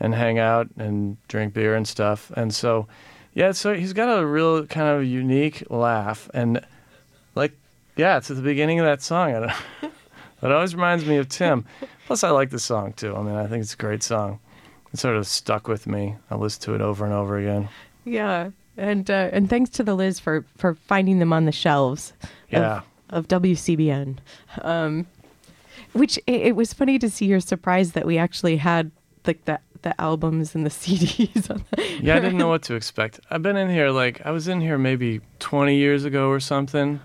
[0.02, 2.30] and hang out and drink beer and stuff.
[2.36, 2.88] And so,
[3.34, 6.60] yeah, so he's got a real kind of unique laugh, and
[7.36, 7.54] like,
[7.96, 9.34] yeah, it's at the beginning of that song.
[9.36, 9.94] I don't,
[10.42, 11.64] that always reminds me of Tim.
[12.08, 13.16] Plus, I like the song too.
[13.16, 14.40] I mean, I think it's a great song.
[14.92, 16.16] It sort of stuck with me.
[16.30, 17.70] I listen to it over and over again.
[18.04, 18.50] Yeah.
[18.76, 22.12] And uh, and thanks to the Liz for, for finding them on the shelves
[22.50, 22.82] Yeah.
[23.10, 24.18] of, of WCBN.
[24.62, 25.06] Um,
[25.94, 28.92] Which it, it was funny to see your surprise that we actually had
[29.26, 31.50] like the the albums and the CDs.
[31.50, 33.20] On the, Yeah, I didn't know what to expect.
[33.30, 37.00] I've been in here like I was in here maybe 20 years ago or something,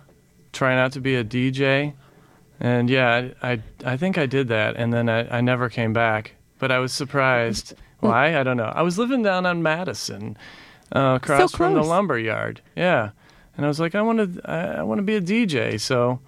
[0.53, 1.95] trying out to be a DJ,
[2.61, 5.93] and yeah, I I, I think I did that, and then I, I never came
[5.93, 6.33] back.
[6.59, 7.75] But I was surprised.
[8.01, 8.39] Why?
[8.39, 8.73] I don't know.
[8.75, 10.37] I was living down on Madison,
[10.95, 12.61] uh, across from the lumber yard.
[12.77, 13.11] Yeah,
[13.57, 15.81] and I was like, I want to I, I want to be a DJ.
[15.81, 16.21] So,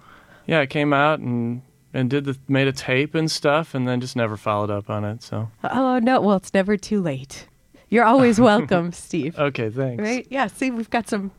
[0.47, 1.61] yeah, I came out and
[1.93, 5.03] and did the made a tape and stuff, and then just never followed up on
[5.03, 5.23] it.
[5.23, 7.47] So, oh no, well it's never too late.
[7.89, 9.37] You're always welcome, Steve.
[9.37, 10.01] okay, thanks.
[10.03, 10.27] Right?
[10.29, 10.47] Yeah.
[10.47, 11.31] See, we've got some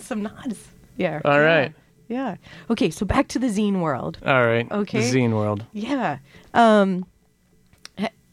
[0.00, 0.68] some nods.
[0.96, 1.20] Yeah.
[1.24, 1.72] All right.
[2.08, 2.36] Yeah.
[2.70, 4.18] Okay, so back to the zine world.
[4.24, 4.70] All right.
[4.70, 5.00] Okay.
[5.10, 5.64] The zine world.
[5.72, 6.18] Yeah.
[6.52, 7.06] Um,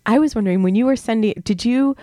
[0.05, 1.95] I was wondering when you were sending, did you,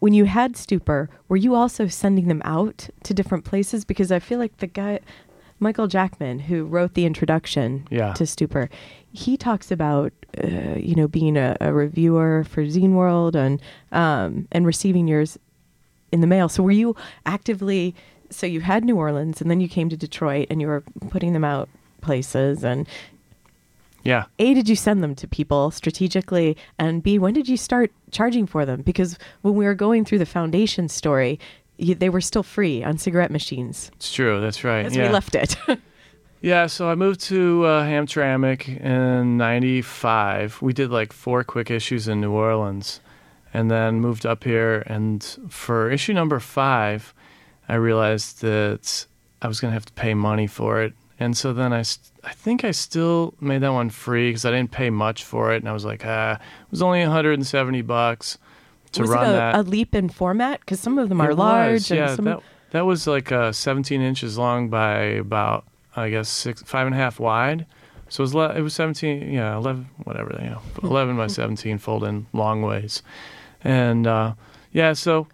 [0.00, 3.84] when you had Stupor, were you also sending them out to different places?
[3.84, 5.00] Because I feel like the guy,
[5.60, 8.12] Michael Jackman, who wrote the introduction Yeah.
[8.14, 8.68] to Stupor,
[9.12, 13.60] he talks about, uh, you know, being a, a reviewer for Zine World and
[13.92, 15.38] um, and receiving yours
[16.12, 16.48] in the mail.
[16.48, 16.96] So were you
[17.26, 17.94] actively?
[18.30, 21.32] So you had New Orleans, and then you came to Detroit, and you were putting
[21.34, 21.68] them out
[22.00, 22.86] places and
[24.02, 24.24] Yeah.
[24.38, 28.46] a did you send them to people strategically and b when did you start charging
[28.46, 31.40] for them because when we were going through the foundation story
[31.92, 34.40] they were still free on cigarette machines It's true.
[34.40, 34.86] That's right.
[34.86, 35.08] as yeah.
[35.08, 35.56] we left it
[36.44, 36.66] Yeah.
[36.66, 40.60] So I moved to uh, Hamtramck in '95.
[40.60, 43.00] We did like four quick issues in New Orleans,
[43.54, 44.82] and then moved up here.
[44.84, 47.14] And for issue number five,
[47.66, 49.06] I realized that
[49.40, 50.92] I was gonna have to pay money for it.
[51.18, 54.50] And so then I, st- I think I still made that one free because I
[54.50, 55.58] didn't pay much for it.
[55.62, 58.36] And I was like, ah, it was only 170 bucks
[58.94, 59.54] to was run it a, that.
[59.56, 62.24] a leap in format because some of them are It large was, and yeah, some
[62.24, 62.40] that,
[62.70, 65.64] that was like uh, 17 inches long by about,
[65.94, 67.66] I guess, six, five and a half wide.
[68.08, 71.78] So it was, le- it was 17, yeah, 11, whatever, you know, 11 by 17
[71.78, 73.02] fold in long ways.
[73.62, 74.34] And uh,
[74.72, 75.26] yeah, so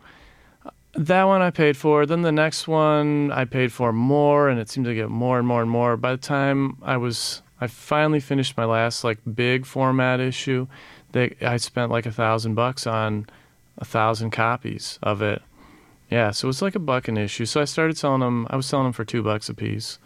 [0.65, 2.07] uh, that one I paid for.
[2.07, 5.47] Then the next one I paid for more, and it seemed to get more and
[5.47, 5.97] more and more.
[5.97, 10.67] By the time I was, I finally finished my last like big format issue.
[11.13, 13.27] They, I spent like a thousand bucks on
[13.81, 15.43] a thousand copies of it.
[16.11, 17.47] Yeah, so it was like a buck an issue.
[17.47, 18.47] So I started selling them.
[18.51, 19.99] I was selling them for two bucks a piece.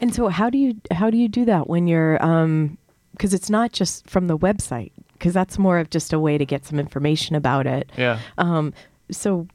[0.00, 2.78] and so how do you how do you do that when you're um
[3.12, 6.46] because it's not just from the website because that's more of just a way to
[6.46, 8.18] get some information about it Yeah.
[8.38, 8.72] um
[9.10, 9.46] so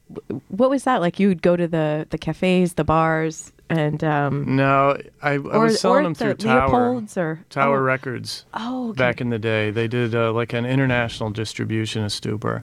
[0.48, 4.54] what was that like you would go to the the cafes the bars and um
[4.54, 8.90] No, I, I or, was selling them the through Tower or Tower oh, Records Oh,
[8.90, 8.98] okay.
[8.98, 9.72] back in the day.
[9.72, 12.62] They did uh, like an international distribution of Stupor.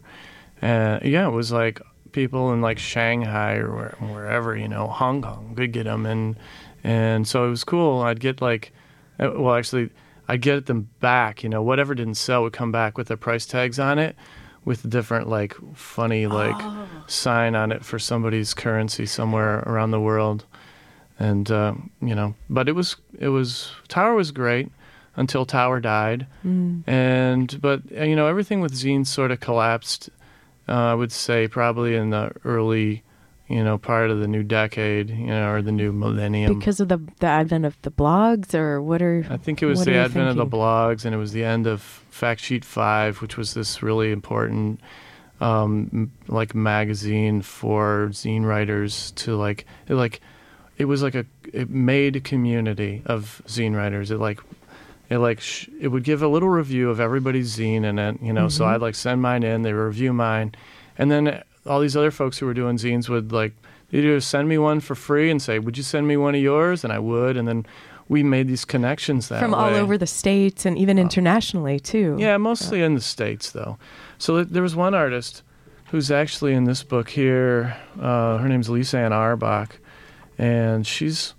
[0.63, 1.81] And yeah, it was like
[2.13, 6.35] people in like Shanghai or where, wherever, you know, Hong Kong could get them, and
[6.83, 8.01] and so it was cool.
[8.01, 8.71] I'd get like,
[9.19, 9.89] uh, well, actually,
[10.27, 11.43] I'd get them back.
[11.43, 14.15] You know, whatever didn't sell would come back with the price tags on it,
[14.63, 16.87] with different like funny like Oh.
[17.07, 20.45] sign on it for somebody's currency somewhere around the world.
[21.19, 24.71] And uh, you know, but it was it was Tower was great
[25.15, 26.83] until Tower died, Mm.
[26.87, 30.09] and but uh, you know everything with zines sort of collapsed.
[30.67, 33.03] Uh, I would say probably in the early,
[33.49, 36.57] you know, part of the new decade, you know, or the new millennium.
[36.57, 39.83] because of the the advent of the blogs or what are I think it was
[39.83, 43.35] the advent of the blogs, and it was the end of Fact Sheet Five, which
[43.37, 44.79] was this really important,
[45.41, 50.21] um, m- like magazine for zine writers to like, it like,
[50.77, 54.11] it was like a, it made a community of zine writers.
[54.11, 54.39] It like,
[55.13, 58.33] it like, sh- it would give a little review of everybody's zine in it, you
[58.33, 58.47] know.
[58.49, 58.67] So Mhm.
[58.67, 60.53] I'd like send mine in, they review mine,
[60.97, 63.53] and then all these other folks who were doing zines would like
[63.91, 66.83] either send me one for free and say, "Would you send me one of yours?"
[66.83, 67.65] And I would, and then
[68.09, 72.15] we made these connections that from all over the states and even internationally too.
[72.19, 73.77] Yeah, mostly in the states though.
[74.17, 75.41] So th- there was one artist
[75.91, 77.75] who's actually in this book here.
[78.01, 79.77] Uh, her name's Lisa Anne Auerbach,
[80.37, 81.33] and she's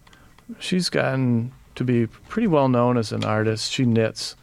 [0.59, 3.73] she's gotten to be pretty well known as an artist.
[3.73, 4.37] She knits,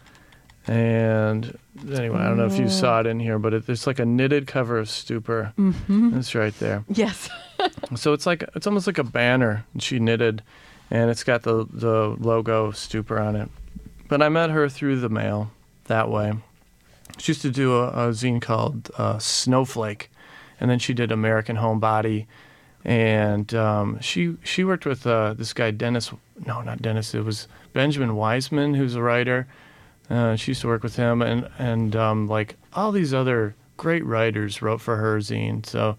[0.67, 1.57] and
[1.89, 4.05] anyway, I don't know if you saw it in here, but it, it's like a
[4.05, 5.53] knitted cover of Stupor.
[5.57, 6.17] Mm-hmm.
[6.17, 6.83] It's right there.
[6.89, 7.29] Yes.
[7.95, 10.41] So it's like it's almost like a banner she knitted,
[10.89, 13.49] and it's got the the logo Stupor on it.
[14.07, 15.51] But I met her through the mail
[15.85, 16.33] that way.
[17.19, 20.09] She used to do a, a zine called uh, Snowflake,
[20.59, 22.25] and then she did American Homebody,
[22.85, 26.11] and um, she she worked with uh, this guy Dennis.
[26.45, 27.13] No, not Dennis.
[27.13, 29.47] It was Benjamin Weissman, who's a writer.
[30.09, 34.05] Uh, she used to work with him, and and um, like all these other great
[34.05, 35.65] writers wrote for her zine.
[35.65, 35.97] So,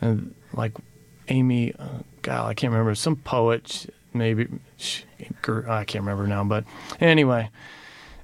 [0.00, 0.72] and like
[1.28, 5.04] Amy, uh, God, I can't remember some poet, maybe she,
[5.68, 6.44] I can't remember now.
[6.44, 6.64] But
[7.00, 7.50] anyway,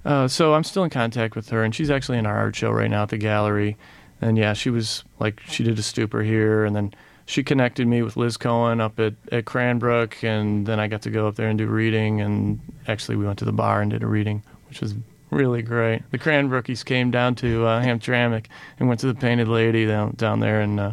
[0.05, 2.71] Uh, so I'm still in contact with her, and she's actually in our art show
[2.71, 3.77] right now at the gallery.
[4.21, 6.93] And yeah, she was like, she did a stupor here, and then
[7.27, 11.11] she connected me with Liz Cohen up at, at Cranbrook, and then I got to
[11.11, 12.21] go up there and do reading.
[12.21, 14.95] And actually, we went to the bar and did a reading, which was
[15.31, 16.03] really great.
[16.11, 18.47] The Cranbrookies came down to uh, Hamtramck
[18.79, 20.93] and went to the Painted Lady down down there, and uh,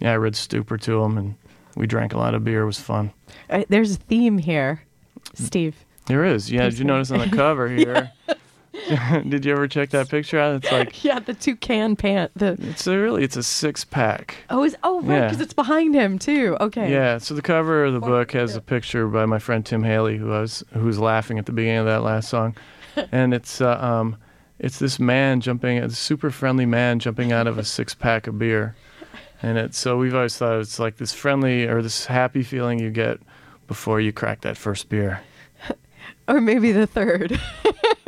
[0.00, 1.34] yeah, I read Stupor to them, and
[1.76, 2.62] we drank a lot of beer.
[2.62, 3.12] It was fun.
[3.48, 4.82] Uh, there's a theme here,
[5.34, 5.76] Steve.
[6.06, 6.68] There is, yeah.
[6.68, 8.10] Did you notice on the cover here?
[9.28, 10.56] Did you ever check that picture out?
[10.56, 12.30] It's like Yeah, the toucan pant.
[12.34, 14.36] The it's a really it's a six pack.
[14.50, 15.24] oh, is oh right, Yeah.
[15.26, 16.56] because it's behind him too.
[16.60, 16.90] Okay.
[16.90, 18.58] Yeah, so the cover of the book has yeah.
[18.58, 21.78] a picture by my friend Tim Haley, who was who was laughing at the beginning
[21.80, 22.56] of that last song,
[23.12, 24.16] and it's uh, um,
[24.58, 28.38] it's this man jumping, a super friendly man jumping out of a six pack of
[28.38, 28.74] beer,
[29.42, 32.90] and it's so we've always thought it's like this friendly or this happy feeling you
[32.90, 33.18] get
[33.68, 35.20] before you crack that first beer.
[36.28, 37.38] Or maybe the third.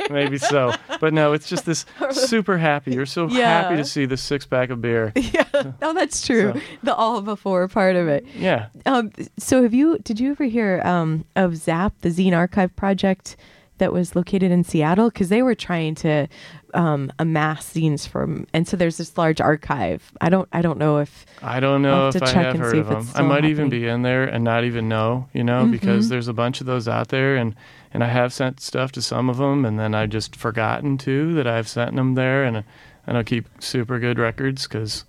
[0.09, 2.93] Maybe so, but no, it's just this super happy.
[2.93, 5.11] You're so happy to see the six pack of beer.
[5.15, 5.43] yeah.
[5.81, 6.53] Oh, that's true.
[6.53, 8.25] So- The all before part of it.
[8.35, 9.97] Yeah, Um, so have you?
[9.99, 13.35] Did you ever hear um, of ZAPP, the Zine Archive project
[13.77, 15.09] that was located in Seattle?
[15.09, 16.27] Because they were trying to
[16.75, 20.11] um, amass zines from, and so there's this large archive.
[20.21, 20.47] I don't.
[20.53, 21.25] I don't know if.
[21.41, 23.07] I don't know have if to I have heard of them.
[23.15, 26.09] I might even be in there and not even know, you know, because Mhm.
[26.09, 27.55] there's a bunch of those out there, and
[27.93, 31.33] and I have sent stuff to some of them, and then I've just forgotten too
[31.35, 32.63] that I've sent them there, and
[33.07, 35.05] I don't keep super good records because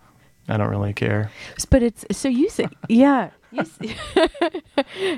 [0.49, 1.31] I don't really care.
[1.69, 3.31] But it's so you say yeah.
[3.53, 3.65] You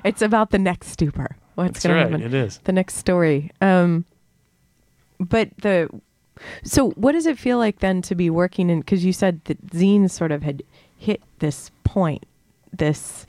[0.04, 1.36] it's about the next stupor.
[1.54, 2.24] What's That's going to right, happen?
[2.26, 2.58] it is.
[2.64, 3.50] the next story.
[3.60, 4.04] Um,
[5.18, 5.88] but the
[6.62, 8.80] so what does it feel like then to be working in?
[8.80, 10.62] Because you said that zines sort of had
[10.96, 12.24] hit this point,
[12.72, 13.26] this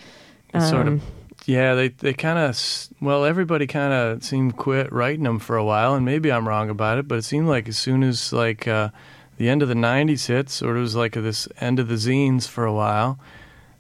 [0.53, 1.01] It's sort of- um,
[1.45, 2.59] Yeah, they they kind of
[3.01, 6.69] well, everybody kind of seemed quit writing them for a while, and maybe I'm wrong
[6.69, 8.89] about it, but it seemed like as soon as like uh,
[9.37, 12.47] the end of the '90s hit, sort of was like this end of the zines
[12.47, 13.17] for a while,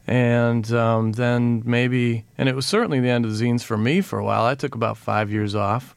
[0.07, 4.01] and um, then maybe, and it was certainly the end of the zines for me
[4.01, 4.45] for a while.
[4.45, 5.95] I took about five years off,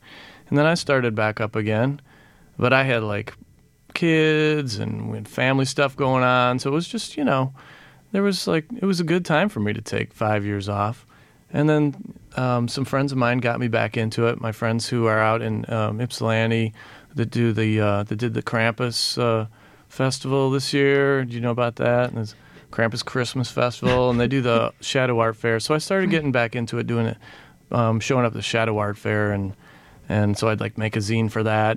[0.48, 2.00] and then I started back up again,
[2.58, 3.34] but I had like
[3.94, 7.52] kids and we had family stuff going on, so it was just you know
[8.12, 11.06] there was like it was a good time for me to take five years off.
[11.54, 14.40] And then um, some friends of mine got me back into it.
[14.40, 16.72] My friends who are out in um, ypsilanti
[17.14, 19.46] that do the uh, that did the krampus uh,
[19.88, 21.24] festival this year.
[21.24, 22.08] Do you know about that?
[22.08, 22.34] And there's
[22.70, 25.60] krampus christmas festival and they do the shadow art fair.
[25.60, 27.18] So i started getting back into it doing it
[27.70, 29.54] um, showing up at the shadow art fair and
[30.08, 31.76] and so i'd like make a zine for that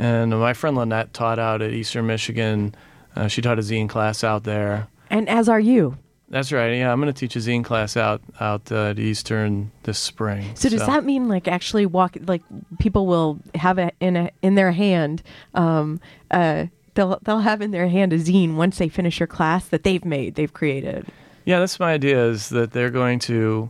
[0.00, 2.74] and my friend lynette taught out at eastern michigan
[3.16, 5.98] uh, she taught a zine class out there and as are you.
[6.28, 6.72] that's right.
[6.72, 10.54] Yeah, I'm going to teach a zine class out out uh, at Eastern this spring.
[10.54, 12.42] So does that mean like actually walk like
[12.78, 15.22] people will have it in a in their hand?
[15.54, 19.66] Um, uh, they'll they'll have in their hand a zine once they finish your class
[19.68, 21.06] that they've made, they've created.
[21.44, 22.24] Yeah, that's my idea.
[22.26, 23.68] Is that they're going to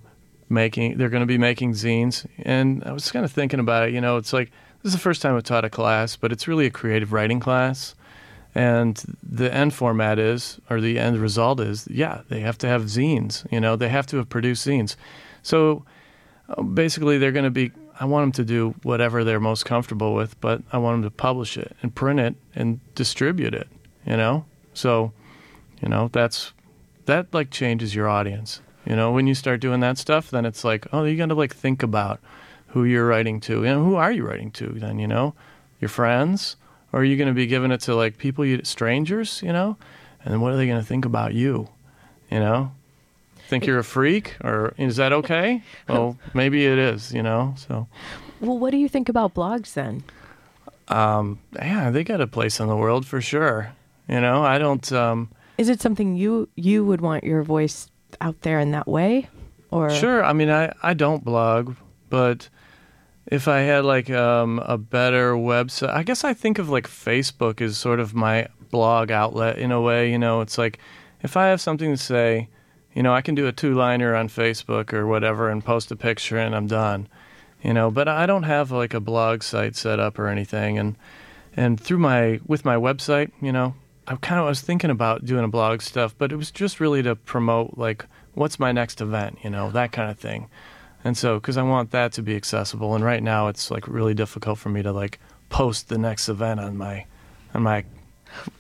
[0.51, 3.95] making they're going to be making zines, and I was kind of thinking about it.
[3.95, 4.51] You know, it's like
[4.83, 7.41] this is the first time I've taught a class, but it's really a creative writing
[7.41, 7.95] class.
[8.55, 12.85] And the end format is, or the end result is, yeah, they have to have
[12.85, 13.51] zines.
[13.53, 14.97] You know, they have to have produced zines.
[15.43, 15.85] So
[16.49, 17.71] uh, basically, they're going to be.
[18.01, 21.15] I want them to do whatever they're most comfortable with, but I want them to
[21.15, 23.69] publish it and print it and distribute it.
[24.07, 25.13] You know, so
[25.83, 26.53] you know that's
[27.05, 28.63] that like changes your audience.
[28.87, 31.35] You know, when you start doing that stuff, then it's like, oh, you got to
[31.35, 32.21] like think about
[32.73, 33.55] who you're writing to.
[33.63, 34.67] You know, who are you writing to?
[34.69, 35.35] Then you know,
[35.81, 36.57] your friends,
[36.93, 39.43] or are you going to be giving it to like people you strangers?
[39.43, 39.77] You know,
[40.25, 41.69] and then what are they going to think about you?
[42.31, 42.73] You know,
[43.49, 45.63] think you're a freak, or is that okay?
[45.89, 47.13] well, maybe it is.
[47.13, 47.89] You know, so
[48.41, 50.05] Well, what do you think about blogs then?
[50.89, 53.73] um, yeah, they got a place in the world for sure.
[54.09, 54.91] You know, I don't.
[54.93, 57.89] Um, Is it something you you would want your voice
[58.21, 59.29] out there in that way,
[59.71, 60.25] or Sure.
[60.25, 61.77] I mean, I, I don't blog,
[62.09, 62.49] but
[63.31, 67.61] if I had like um, a better website, I guess I think of like Facebook
[67.61, 70.11] as sort of my blog outlet in a way.
[70.11, 70.79] You know, it's like
[71.23, 72.49] if I have something to say,
[72.93, 75.97] you know, I can do a two liner on Facebook or whatever and post a
[75.97, 77.09] picture and I'm done.
[77.63, 80.79] You know, but I don't have like a blog site set up or anything.
[80.79, 80.97] And
[81.57, 83.75] and through my with my website, you know,
[84.09, 87.03] I kind of was thinking about doing a blog stuff, but it was just really
[87.05, 90.49] to promote like what's my next event, you know, that kind of thing.
[91.05, 94.15] And so, because I want that to be accessible, and right now it's like really
[94.15, 97.07] difficult for me to like post the next event on my
[97.55, 97.85] on my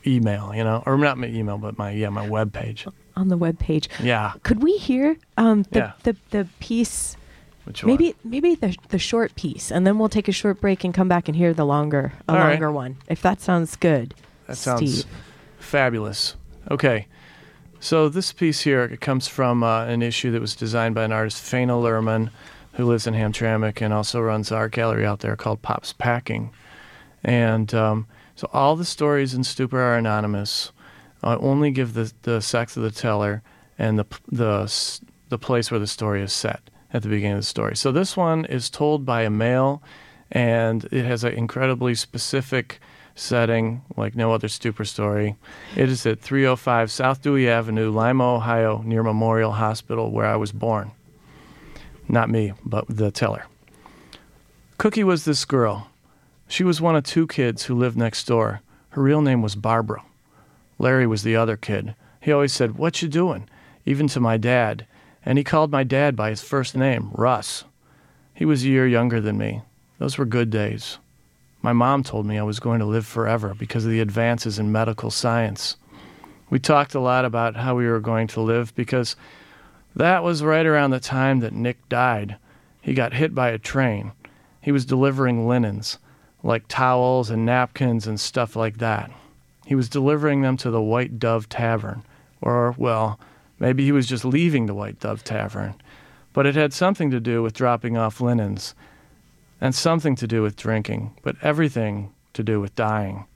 [0.06, 2.86] email, you know, or not my email, but my yeah my web page.
[3.16, 3.88] on the web page?
[4.02, 5.92] Yeah, Could we hear um, the, Yeah.
[6.04, 7.16] the the piece
[7.64, 7.92] Which one?
[7.92, 11.08] Maybe maybe the the short piece, and then we'll take a short break and come
[11.08, 12.50] back and hear the longer a All right.
[12.52, 12.96] longer one.
[13.08, 14.14] If that sounds good.
[14.46, 15.04] That sounds
[15.58, 16.36] fabulous.
[16.70, 17.06] Okay.
[17.82, 21.42] So this piece here comes from uh, an issue that was designed by an artist,
[21.42, 22.30] Faina Lerman,
[22.74, 26.50] who lives in Hamtramck and also runs art gallery out there called Popps Packing.
[27.24, 28.06] And um,
[28.36, 30.72] so all the stories in Stupor are anonymous.
[31.22, 33.42] I only give the, the sex of the teller
[33.78, 35.00] and the, the,
[35.30, 36.60] the place where the story is set
[36.92, 37.76] at the beginning of the story.
[37.76, 39.82] So this one is told by a male,
[40.30, 42.78] and it has an incredibly specific
[43.20, 45.36] setting like no other Stupor story.
[45.76, 50.52] It is at 305 South Dewey Avenue, Lima, Ohio, near Memorial Hospital, where I was
[50.52, 50.92] born.
[52.08, 53.46] Not me, but the teller.
[54.78, 55.90] Cookie was this girl.
[56.48, 58.62] She was one of two kids who lived next door.
[58.90, 60.02] Her real name was Barbara.
[60.78, 61.94] Larry was the other kid.
[62.20, 63.48] He always said, What you doing?
[63.86, 64.86] even to my dad.
[65.24, 67.64] And he called my dad by his first name, Russ.
[68.32, 69.62] He was a year younger than me.
[69.98, 70.98] Those were good days.
[71.62, 74.72] My mom told me I was going to live forever because of the advances in
[74.72, 75.76] medical science.
[76.48, 79.14] We talked a lot about how we were going to live because
[79.94, 82.36] that was right around the time that Nick died.
[82.80, 84.12] He got hit by a train.
[84.60, 85.98] He was delivering linens,
[86.42, 89.10] like towels and napkins and stuff like that.
[89.66, 92.02] He was delivering them to the White Dove Tavern,
[92.40, 93.20] or, well,
[93.58, 95.74] maybe he was just leaving the White Dove Tavern.
[96.32, 98.74] But it had something to do with dropping off linens,
[99.60, 103.26] and something to do with drinking, but everything to do with dying.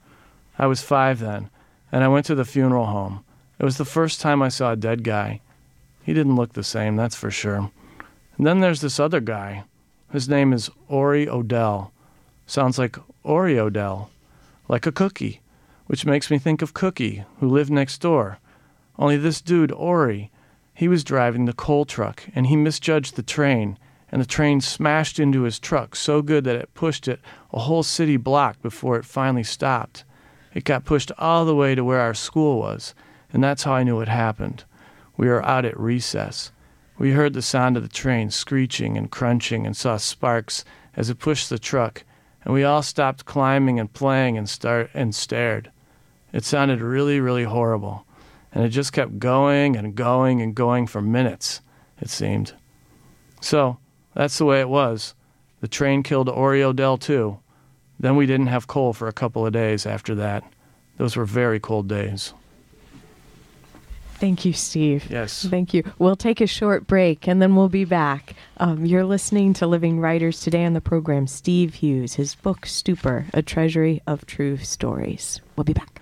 [0.57, 1.49] I was five then,
[1.91, 3.23] and I went to the funeral home.
[3.59, 5.41] It was the first time I saw a dead guy.
[6.03, 7.71] He didn't look the same, that's for sure.
[8.37, 9.63] And then there's this other guy.
[10.11, 11.91] His name is Ori Odell.
[12.47, 14.09] Sounds like Ori Odell,
[14.67, 15.41] like a cookie,
[15.87, 18.39] which makes me think of Cookie, who lived next door.
[18.97, 20.31] Only this dude, Ori,
[20.73, 23.77] he was driving the coal truck, and he misjudged the train,
[24.11, 27.19] and the train smashed into his truck so good that it pushed it
[27.51, 30.03] a whole city block before it finally stopped.
[30.53, 32.93] It got pushed all the way to where our school was,
[33.33, 34.63] and that's how I knew it happened.
[35.17, 36.51] We were out at recess.
[36.97, 40.63] We heard the sound of the train screeching and crunching and saw sparks
[40.95, 42.03] as it pushed the truck,
[42.43, 45.71] and we all stopped climbing and playing and start and stared.
[46.31, 48.05] It sounded really, really horrible,
[48.53, 51.61] and it just kept going and going and going for minutes,
[51.99, 52.53] it seemed.
[53.41, 53.77] So,
[54.15, 55.13] that's the way it was.
[55.61, 57.39] The train killed Oreo Del too.
[57.99, 60.43] Then we didn't have coal for a couple of days after that.
[60.97, 62.33] Those were very cold days.
[64.15, 65.09] Thank you, Steve.
[65.09, 65.45] Yes.
[65.45, 65.83] Thank you.
[65.99, 68.35] We'll take a short break and then we'll be back.
[68.57, 71.27] Um, you're listening to Living Writers today on the program.
[71.27, 75.41] Steve Hughes, his book Stupor, A Treasury of True Stories.
[75.55, 76.01] We'll be back.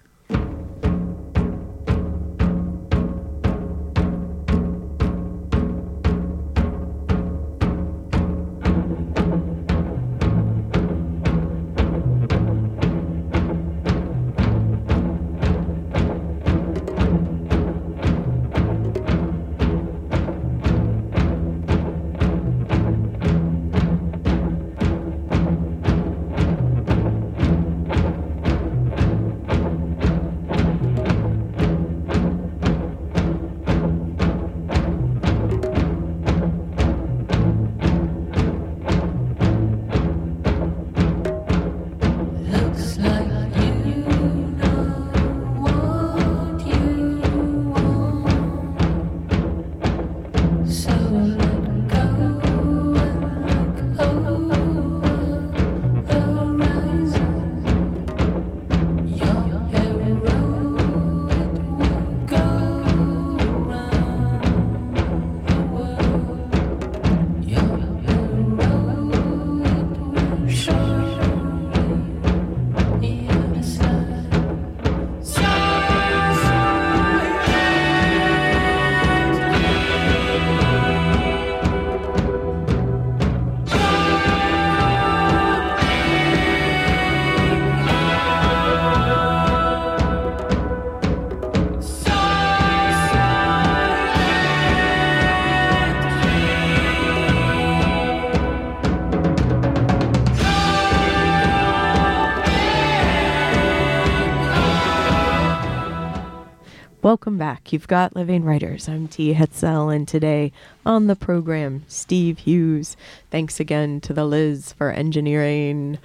[107.23, 107.71] Welcome back.
[107.71, 108.89] You've got Living Writers.
[108.89, 109.33] I'm T.
[109.33, 110.51] Hetzel, and today
[110.85, 112.97] on the program, Steve Hughes.
[113.31, 115.99] Thanks again to the Liz for engineering.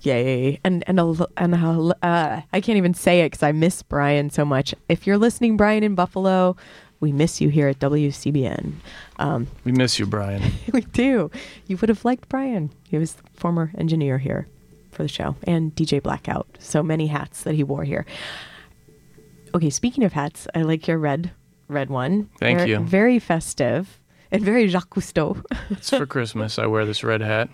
[0.00, 0.58] Yay!
[0.64, 4.30] And and a, and a, uh, I can't even say it because I miss Brian
[4.30, 4.74] so much.
[4.88, 6.56] If you're listening, Brian in Buffalo,
[7.00, 8.72] We miss you here at WCBN.
[9.18, 10.42] Um, We miss you, Brian.
[10.72, 11.30] we do.
[11.66, 12.70] You would have liked Brian.
[12.88, 14.46] He was the former engineer here
[14.92, 16.46] for the show and DJ Blackout.
[16.58, 18.06] So many hats that he wore here.
[19.54, 21.32] Okay, speaking of hats, I like your red
[21.68, 22.28] red one.
[22.38, 22.80] Thank Very- you.
[22.80, 23.98] Very festive
[24.32, 25.42] and very Jacques Cousteau.
[25.70, 26.58] It's for Christmas.
[26.58, 27.48] I wear this red hat.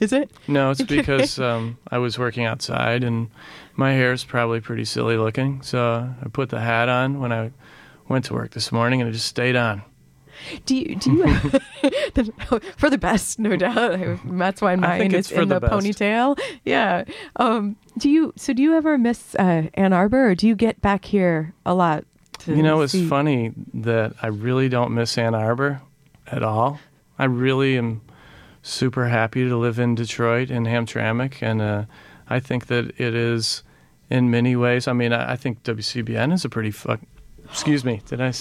[0.00, 0.30] Is it?
[0.48, 3.30] No, it's because um, I was working outside and
[3.76, 5.62] my hair is probably pretty silly looking.
[5.62, 7.52] So I put the hat on when I
[8.08, 9.82] went to work this morning and it just stayed on.
[10.66, 11.26] Do you do you
[12.76, 14.20] for the best, no doubt.
[14.24, 16.38] That's why mine is in the the, ponytail.
[16.64, 17.04] Yeah.
[17.36, 18.32] Um, do you?
[18.36, 21.74] So do you ever miss uh, Ann Arbor, or do you get back here a
[21.74, 22.04] lot?
[22.40, 25.80] To You know, it's funny that I really don't miss Ann Arbor
[26.26, 26.80] at all.
[27.18, 28.00] I really am
[28.62, 31.84] super happy to live in Detroit and Hamtramck, and uh,
[32.28, 33.62] I think that it is
[34.10, 34.88] in many ways.
[34.88, 37.00] I mean, I, I think WCBN is a pretty fuck.
[37.52, 38.32] Excuse me, did I?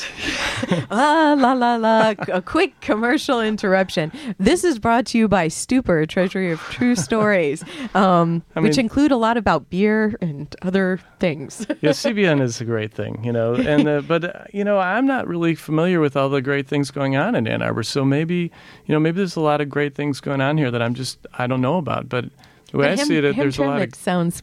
[0.89, 2.13] Ah, la la la.
[2.29, 4.09] A quick commercial interruption.
[4.39, 7.61] This is brought to you by Stupor, Treasury of True Stories,
[7.93, 11.67] um, I which include a lot about beer and other things.
[11.81, 13.53] yeah, CBN is a great thing, you know.
[13.53, 16.89] And uh, but uh, you know, I'm not really familiar with all the great things
[16.89, 17.83] going on in Ann Arbor.
[17.83, 18.49] So maybe
[18.85, 21.19] you know, maybe there's a lot of great things going on here that I'm just
[21.33, 22.07] I don't know about.
[22.07, 22.25] But
[22.71, 24.41] the way I Ham- see it, there's a lot of sounds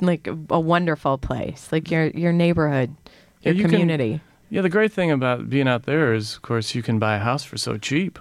[0.00, 2.94] like a, a wonderful place, like your your neighborhood,
[3.42, 4.20] Yeah, your you can- community.
[4.52, 7.20] Yeah, the great thing about being out there is, of course, you can buy a
[7.20, 8.18] house for so cheap.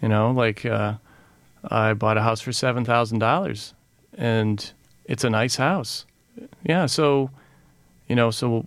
[0.00, 0.94] You know, like uh,
[1.68, 3.74] I bought a house for seven thousand dollars,
[4.16, 4.72] and
[5.04, 6.06] it's a nice house.
[6.64, 7.30] Yeah, so
[8.08, 8.64] you know, so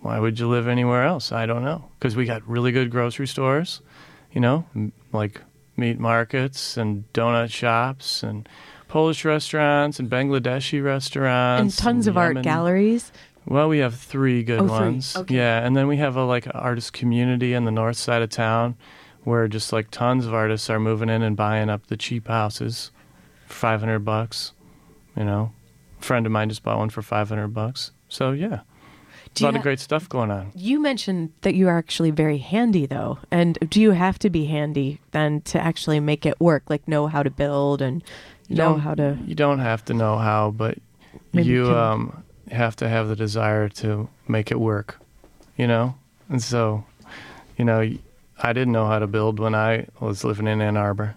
[0.00, 1.32] why would you live anywhere else?
[1.32, 3.80] I don't know, because we got really good grocery stores.
[4.32, 4.64] You know,
[5.12, 5.40] like
[5.76, 8.48] meat markets and donut shops and
[8.86, 13.10] Polish restaurants and Bangladeshi restaurants and tons of art galleries.
[13.48, 14.70] Well, we have three good Oh, three.
[14.86, 15.16] ones.
[15.16, 15.34] Okay.
[15.36, 18.76] Yeah, and then we have a like artist community in the north side of town,
[19.24, 22.90] where just like tons of artists are moving in and buying up the cheap houses,
[23.46, 24.52] for five hundred bucks.
[25.16, 25.52] You know,
[26.00, 27.90] a friend of mine just bought one for five hundred bucks.
[28.08, 28.60] So yeah, a
[29.34, 30.52] Do you lot ha- of great stuff going on.
[30.54, 33.18] You mentioned that you are actually very handy, though.
[33.30, 36.64] And do you have to be handy then to actually make it work?
[36.68, 38.02] Like know how to build and
[38.48, 39.18] You know how to.
[39.26, 40.78] You don't have to know how, but
[41.32, 42.22] Maybe you um,
[42.52, 45.00] have to have the desire to make it work.
[45.56, 45.96] You know,
[46.28, 46.84] and so,
[47.56, 47.80] you know,
[48.40, 51.16] I didn't know how to build when I was living in Ann Arbor,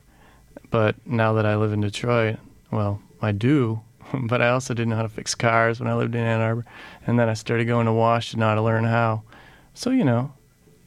[0.71, 2.37] but now that I live in Detroit,
[2.71, 3.81] well, I do.
[4.13, 6.65] But I also didn't know how to fix cars when I lived in Ann Arbor,
[7.07, 9.23] and then I started going to Washtenaw to learn how.
[9.73, 10.33] So you know,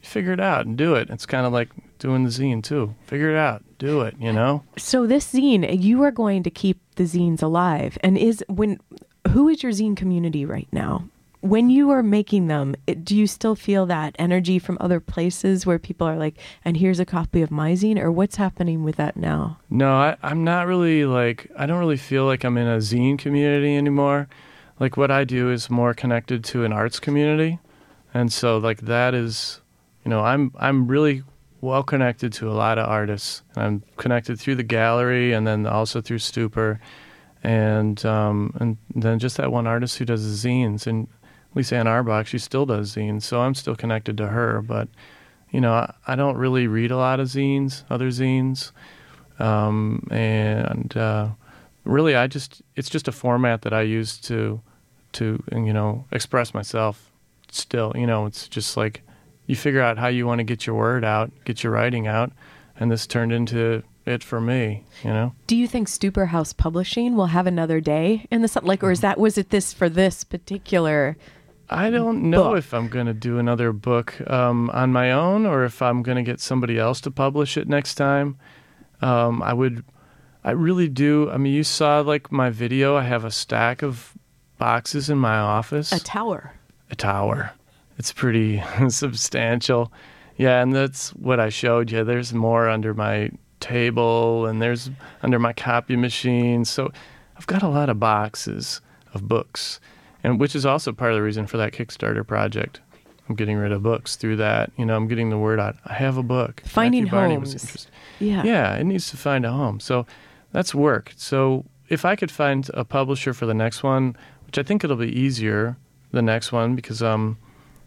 [0.01, 1.09] figure it out and do it.
[1.09, 2.93] It's kind of like doing the zine too.
[3.07, 4.15] Figure it out, do it.
[4.19, 4.63] You know.
[4.77, 7.97] So this zine, you are going to keep the zines alive.
[8.03, 8.79] And is when
[9.29, 11.07] who is your zine community right now?
[11.41, 15.63] When you are making them, it, do you still feel that energy from other places
[15.65, 18.95] where people are like, "And here's a copy of my zine," or what's happening with
[18.95, 19.59] that now?
[19.69, 23.19] No, I, I'm not really like I don't really feel like I'm in a zine
[23.19, 24.27] community anymore.
[24.79, 27.59] Like what I do is more connected to an arts community,
[28.13, 29.61] and so like that is,
[30.03, 31.21] you know, I'm I'm really
[31.61, 33.43] well connected to a lot of artists.
[33.55, 36.79] I'm connected through the gallery and then also through Stupor,
[37.45, 41.07] and um, and then just that one artist who does the zines and
[41.53, 44.61] Lisa Anne Auerbach, she still does zines, so I'm still connected to her.
[44.61, 44.89] But
[45.51, 48.71] you know, I, I don't really read a lot of zines, other zines
[49.39, 51.29] um, and uh,
[51.83, 54.61] really I just it's just a format that I use to
[55.13, 57.11] to you know express myself
[57.51, 59.01] still you know it's just like
[59.47, 62.31] you figure out how you want to get your word out get your writing out
[62.77, 67.15] and this turned into it for me you know Do you think Stupor House Publishing
[67.15, 68.65] will have another day in the sun?
[68.65, 71.17] Like, or is that was it this for this particular?
[71.69, 72.57] I don't know book.
[72.59, 76.17] if I'm going to do another book um, on my own or if I'm going
[76.17, 78.37] to get somebody else to publish it next time.
[79.01, 79.83] Um, I would,
[80.43, 81.29] I really do.
[81.31, 82.95] I mean, you saw like my video.
[82.95, 84.13] I have a stack of
[84.59, 85.91] boxes in my office.
[85.91, 86.53] A tower.
[86.91, 87.51] a tower.
[87.97, 89.91] It's pretty substantial.
[90.37, 92.03] Yeah, and that's what I showed you.
[92.03, 93.31] There's more under my
[93.65, 94.89] table and there's
[95.23, 96.65] under my copy machine.
[96.65, 96.91] So
[97.37, 98.81] I've got a lot of boxes
[99.13, 99.79] of books,
[100.23, 102.81] and which is also part of the reason for that Kickstarter project.
[103.27, 104.71] I'm getting rid of books through that.
[104.77, 105.75] You know, I'm getting the word out.
[105.85, 106.61] I have a book.
[106.65, 107.87] Finding Matthew homes.
[108.19, 108.43] Yeah.
[108.43, 109.79] Yeah, it needs to find a home.
[109.79, 110.05] So
[110.51, 111.11] that's work.
[111.15, 114.95] So if I could find a publisher for the next one, which I think it'll
[114.95, 115.77] be easier
[116.11, 117.37] the next one because um,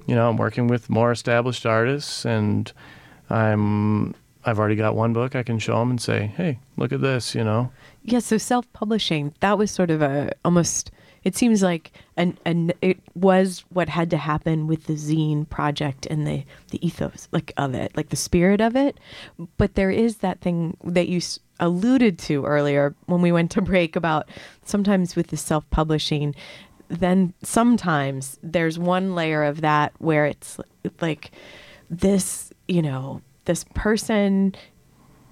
[0.07, 2.73] you know, I'm working with more established artists and
[3.31, 4.15] I'm
[4.45, 7.35] I've already got one book I can show them and say, "Hey, look at this,"
[7.35, 7.71] you know.
[8.03, 10.91] Yeah, so self-publishing, that was sort of a almost
[11.25, 16.07] it seems like and an it was what had to happen with the zine project
[16.07, 18.99] and the the ethos like of it, like the spirit of it.
[19.57, 21.21] But there is that thing that you
[21.61, 24.29] alluded to earlier when we went to break about
[24.65, 26.35] sometimes with the self publishing.
[26.89, 30.59] Then sometimes there's one layer of that where it's
[31.01, 31.33] like
[31.91, 34.55] this, you know, this person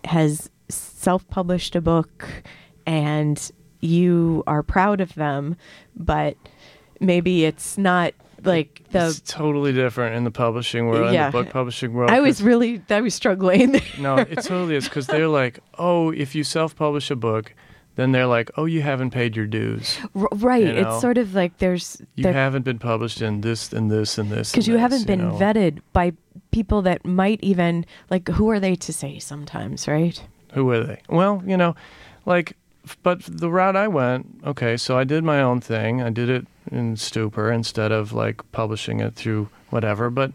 [0.04, 2.26] has self published a book
[2.86, 5.54] and you are proud of them,
[5.94, 6.34] but
[6.98, 9.08] maybe it's not like the.
[9.08, 11.26] it's totally different in the publishing world, Yeah.
[11.26, 12.10] in the book publishing world.
[12.10, 13.82] I was really, I was struggling.
[13.98, 17.54] no, it totally is because they're like, oh, if you self-publish a book,
[17.96, 19.98] then they're like, oh, you haven't paid your dues.
[20.14, 20.64] R- right.
[20.64, 20.92] You know?
[20.92, 22.00] It's sort of like there's.
[22.14, 24.52] You haven't been published in this and this and this.
[24.52, 25.32] Because you this, haven't been know?
[25.32, 26.12] vetted by
[26.50, 30.22] people that might even, like, who are they to say sometimes, right?
[30.52, 31.00] Who are they?
[31.08, 31.74] Well, you know,
[32.24, 32.56] like,
[33.02, 36.02] but the route I went, okay, so I did my own thing.
[36.02, 40.10] I did it in Stupor instead of like publishing it through whatever.
[40.10, 40.32] But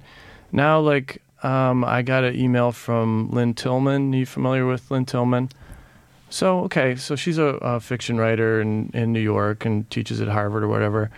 [0.51, 4.14] now, like, um, I got an email from Lynne Tillman.
[4.14, 5.49] you familiar with Lynne Tillman?
[6.32, 10.29] So, okay, so she's a, a fiction writer in, in New York and teaches at
[10.29, 11.11] Harvard or whatever.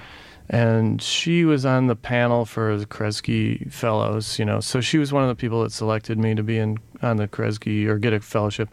[0.50, 4.60] And she was on the panel for the Kresge Fellows, you know.
[4.60, 7.28] So she was one of the people that selected me to be in on the
[7.28, 8.70] Kresge or get a fellowship.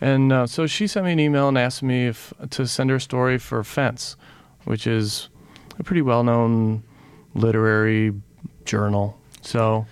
[0.00, 2.96] And uh, so she sent me an email and asked me if to send her
[2.96, 4.16] a story for Fence,
[4.64, 5.28] which is
[5.78, 6.82] a pretty well-known
[7.34, 8.12] literary
[8.64, 9.18] journal.
[9.46, 9.86] So,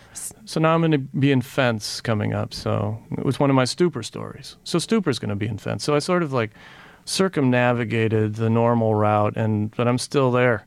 [0.45, 2.53] so now I'm going to be in Fence coming up.
[2.53, 4.57] So it was one of my Stupor stories.
[4.65, 5.85] So Stupor's going to be in Fence.
[5.85, 6.51] So I sort of like
[7.05, 10.67] circumnavigated the normal route, and but I'm still there.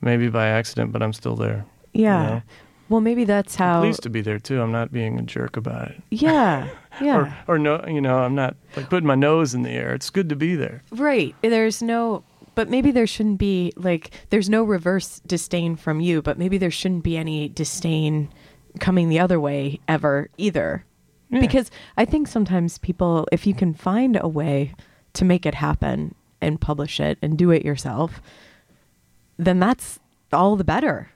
[0.00, 1.66] Maybe by accident, but I'm still there.
[1.92, 2.26] Yeah.
[2.26, 2.42] know?
[2.88, 3.80] Well, maybe that's I'm how.
[3.80, 4.60] pleased to be there too.
[4.62, 6.02] I'm not being a jerk about it.
[6.10, 6.68] Yeah.
[7.00, 7.16] Yeah.
[7.46, 9.94] Or, or no, you know, I'm not like putting my nose in the air.
[9.94, 10.82] It's good to be there.
[10.90, 11.34] Right.
[11.40, 12.24] There's no,
[12.54, 16.70] but maybe there shouldn't be like, there's no reverse disdain from you, but maybe there
[16.70, 18.28] shouldn't be any disdain
[18.78, 20.84] coming the other way ever either.
[21.30, 21.40] Yeah.
[21.40, 24.74] Because I think sometimes people, if you can find a way
[25.14, 28.20] to make it happen and publish it and do it yourself,
[29.38, 29.98] then that's
[30.32, 31.10] all the better.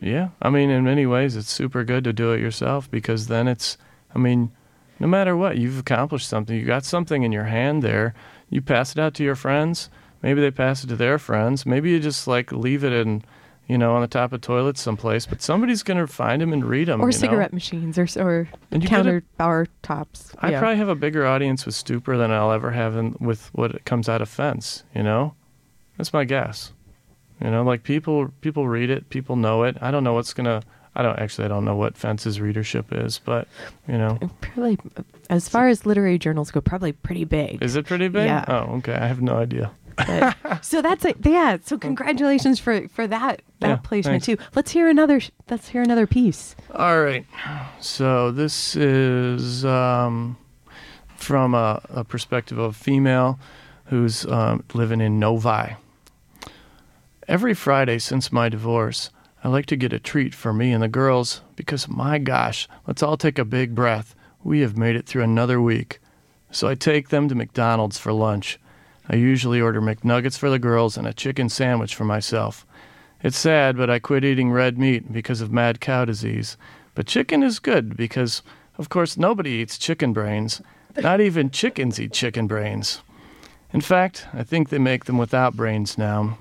[0.00, 3.48] Yeah, I mean, in many ways, it's super good to do it yourself because then
[3.48, 3.76] it's,
[4.14, 4.52] I mean,
[4.98, 6.56] no matter what, you've accomplished something.
[6.56, 8.14] You got something in your hand there.
[8.48, 9.90] You pass it out to your friends.
[10.22, 11.64] Maybe they pass it to their friends.
[11.64, 13.22] Maybe you just like leave it in,
[13.68, 15.24] you know, on the top of toilets someplace.
[15.26, 17.00] But somebody's gonna find them and read them.
[17.00, 20.32] Or cigarette machines or, or And counter power tops.
[20.40, 20.58] I Yeah.
[20.60, 24.08] probably have a bigger audience with Stupor than I'll ever have in, with what comes
[24.08, 24.84] out of Fence.
[24.94, 25.34] You know,
[25.96, 26.72] that's my guess.
[27.42, 29.78] You know, like people people read it, people know it.
[29.80, 30.62] I don't know what's gonna.
[30.94, 31.46] I don't actually.
[31.46, 33.48] I don't know what Fence's readership is, but
[33.88, 34.76] you know, uh, Probably,
[35.30, 37.62] as far as literary journals go, probably pretty big.
[37.62, 38.26] is it pretty big?
[38.26, 38.44] Yeah.
[38.48, 38.92] Oh, okay.
[38.92, 39.70] I have no idea.
[40.06, 41.16] But- so that's it.
[41.24, 41.58] Yeah.
[41.64, 44.42] So congratulations for for that that Yeah, placement thanks.
[44.42, 44.48] too.
[44.54, 45.20] Let's hear another.
[45.48, 46.54] Let's hear another piece.
[46.74, 47.26] All right.
[47.80, 50.36] So this is um,
[51.16, 53.38] from a, a perspective of a female
[53.86, 55.74] who's um, living in Novi.
[57.28, 59.10] Every Friday since my divorce,
[59.42, 63.02] I like to get a treat for me and the girls because, my gosh, let's
[63.02, 64.14] all take a big breath.
[64.44, 65.98] We have made it through another week.
[66.50, 68.58] So I take them to McDonald's for lunch.
[69.12, 72.64] I usually order McNuggets for the girls and a chicken sandwich for myself.
[73.24, 76.56] It's sad, but I quit eating red meat because of mad cow disease.
[76.94, 78.42] But chicken is good because,
[78.78, 80.62] of course, nobody eats chicken brains.
[80.96, 83.02] Not even chickens eat chicken brains.
[83.72, 86.38] In fact, I think they make them without brains now.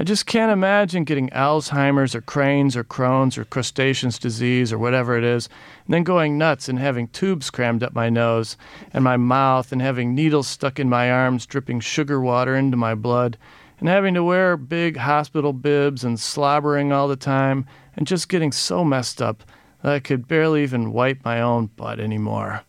[0.00, 5.18] I just can't imagine getting Alzheimer's or Crane's or Crohn's or crustaceans disease or whatever
[5.18, 5.46] it is,
[5.84, 8.56] and then going nuts and having tubes crammed up my nose
[8.94, 12.94] and my mouth and having needles stuck in my arms dripping sugar water into my
[12.94, 13.36] blood
[13.78, 18.52] and having to wear big hospital bibs and slobbering all the time and just getting
[18.52, 19.42] so messed up
[19.82, 22.62] that I could barely even wipe my own butt anymore.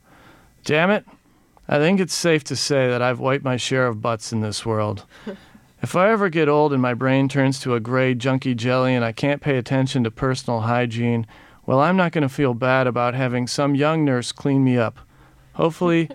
[0.66, 1.06] Damn it.
[1.70, 4.66] I think it's safe to say that I've wiped my share of butts in this
[4.66, 5.06] world.
[5.84, 9.04] If I ever get old and my brain turns to a gray, junky jelly and
[9.04, 11.26] I can't pay attention to personal hygiene,
[11.66, 15.00] well, I'm not going to feel bad about having some young nurse clean me up.
[15.54, 16.08] Hopefully,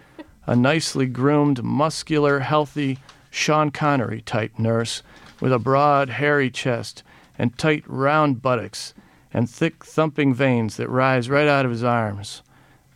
[0.47, 5.03] a nicely groomed, muscular, healthy, Sean Connery type nurse
[5.41, 7.03] with a broad, hairy chest
[7.37, 8.95] and tight, round buttocks
[9.33, 12.41] and thick, thumping veins that rise right out of his arms.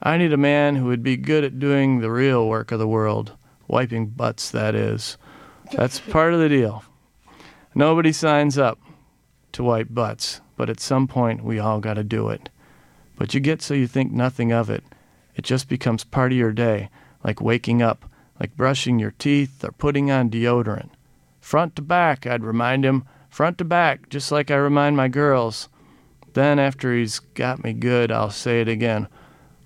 [0.01, 2.87] I need a man who would be good at doing the real work of the
[2.87, 3.33] world,
[3.67, 5.19] wiping butts, that is.
[5.73, 6.85] That's part of the deal.
[7.75, 8.79] Nobody signs up
[9.53, 12.49] to wipe butts, but at some point we all got to do it.
[13.17, 14.83] But you get so you think nothing of it.
[15.37, 16.91] It just becomes part of your day,
[17.23, 18.05] like waking up,
[18.41, 20.91] like brushing your teeth or putting on deodorant.
[21.41, 25.69] Front to back, I'd remind him, front to back, just like I remind my girls.
[26.33, 29.09] Then, after he's got me good, I'll say it again.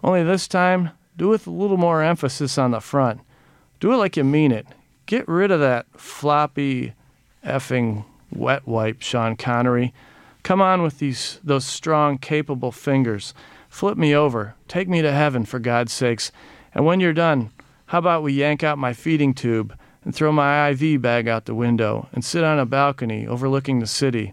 [0.02, 3.20] Only this time, do it with a little more emphasis on the front.
[3.80, 4.66] Do it like you mean it.
[5.06, 6.94] Get rid of that floppy,
[7.44, 9.92] effing wet wipe, Sean Connery.
[10.42, 13.34] Come on with these those strong, capable fingers.
[13.68, 14.54] Flip me over.
[14.68, 16.32] Take me to heaven, for God's sakes.
[16.74, 17.50] And when you're done,
[17.86, 21.54] how about we yank out my feeding tube and throw my IV bag out the
[21.54, 24.32] window and sit on a balcony overlooking the city?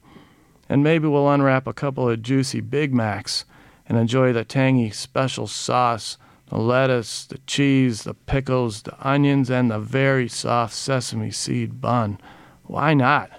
[0.70, 3.46] And maybe we'll unwrap a couple of juicy Big Macs
[3.88, 6.18] and enjoy the tangy special sauce,
[6.52, 12.20] the lettuce, the cheese, the pickles, the onions, and the very soft sesame seed bun.
[12.64, 13.32] Why not?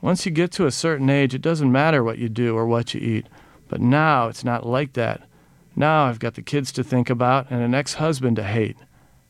[0.00, 2.94] Once you get to a certain age, it doesn't matter what you do or what
[2.94, 3.26] you eat.
[3.68, 5.28] But now it's not like that.
[5.74, 8.78] Now I've got the kids to think about and an ex husband to hate.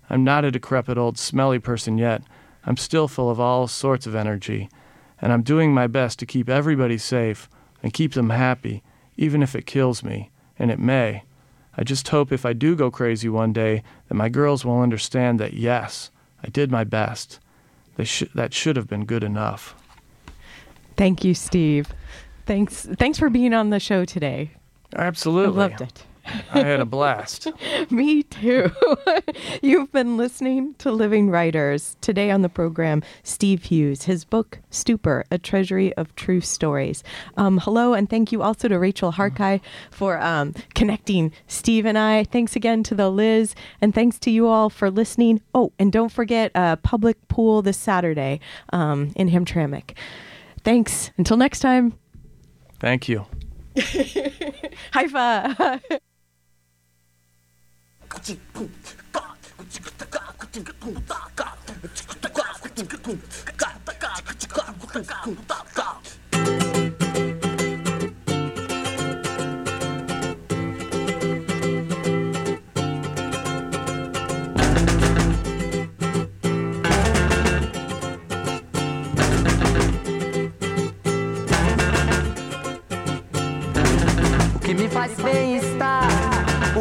[0.09, 2.23] I'm not a decrepit old smelly person yet.
[2.65, 4.69] I'm still full of all sorts of energy.
[5.21, 7.49] And I'm doing my best to keep everybody safe
[7.83, 8.85] and keep them happy,
[9.17, 10.31] even if it kills me.
[10.61, 11.25] And it may.
[11.77, 15.39] I just hope if I do go crazy one day that my girls will understand
[15.41, 16.11] that yes,
[16.43, 17.39] I did my best.
[17.97, 19.75] They sh- that should have been good enough.
[20.97, 21.89] Thank you, Steve.
[22.47, 22.87] Thanks.
[22.99, 24.53] Thanks for being on the show today.
[24.95, 25.63] Absolutely.
[25.63, 26.06] I loved it.
[26.53, 27.49] I had a blast.
[27.91, 28.71] Me too.
[29.63, 31.97] You've been listening to Living Writers.
[32.01, 37.03] Today on the program, Steve Hughes, his book, Stupor, A Treasury of True Stories.
[37.37, 39.61] Um, hello, and thank you also to Rachel Harkai
[39.91, 42.25] for um, connecting Steve and I.
[42.25, 45.41] Thanks again to the Liz, and thanks to you all for listening.
[45.55, 48.41] Oh, and don't forget a public pool this Saturday
[48.73, 49.95] um, in Hamtramck.
[50.65, 51.11] Thanks.
[51.17, 51.95] Until next time.
[52.81, 53.27] Thank you.
[54.93, 56.01] High five.
[58.29, 58.35] O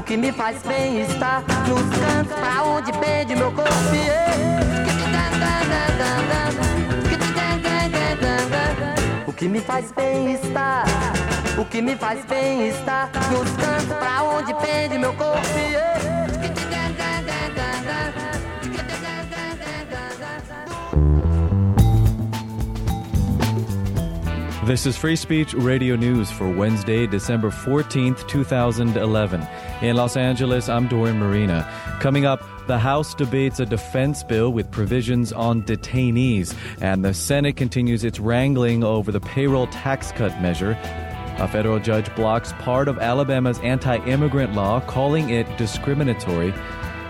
[0.05, 3.71] que me faz bem estar nos cantos pra onde pende meu corpo.
[9.27, 10.85] O que me faz bem estar,
[11.57, 16.14] o que me faz bem estar nos cantos pra onde pende meu corpo.
[24.65, 29.47] This is Free Speech Radio News for Wednesday, December 14th, 2011.
[29.83, 31.69] In Los Angeles, I'm Dorian Merina.
[31.99, 37.57] Coming up, the House debates a defense bill with provisions on detainees, and the Senate
[37.57, 40.71] continues its wrangling over the payroll tax cut measure.
[41.37, 46.51] A federal judge blocks part of Alabama's anti immigrant law, calling it discriminatory.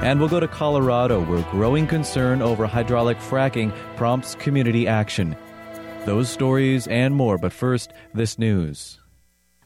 [0.01, 5.37] And we'll go to Colorado, where growing concern over hydraulic fracking prompts community action.
[6.05, 8.99] Those stories and more, but first, this news.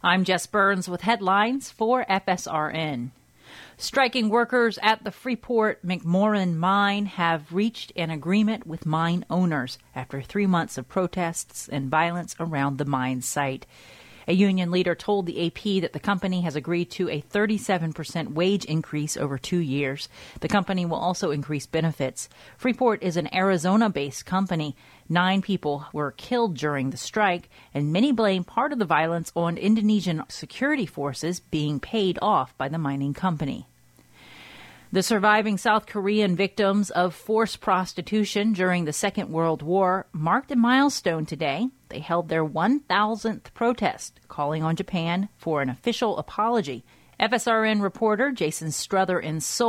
[0.02, 3.12] I'm Jess Burns with headlines for FSRN.
[3.76, 10.22] Striking workers at the Freeport McMoran mine have reached an agreement with mine owners after
[10.22, 13.66] three months of protests and violence around the mine site.
[14.30, 18.64] A union leader told the AP that the company has agreed to a 37% wage
[18.64, 20.08] increase over two years.
[20.42, 22.30] The company will also increase benefits.
[22.56, 24.76] Freeport is an Arizona based company.
[25.12, 29.58] Nine people were killed during the strike, and many blame part of the violence on
[29.58, 33.68] Indonesian security forces being paid off by the mining company.
[34.92, 40.56] The surviving South Korean victims of forced prostitution during the Second World War marked a
[40.56, 41.70] milestone today.
[41.90, 46.84] They held their 1,000th protest, calling on Japan for an official apology.
[47.20, 49.68] FSRN reporter Jason Strother in Seoul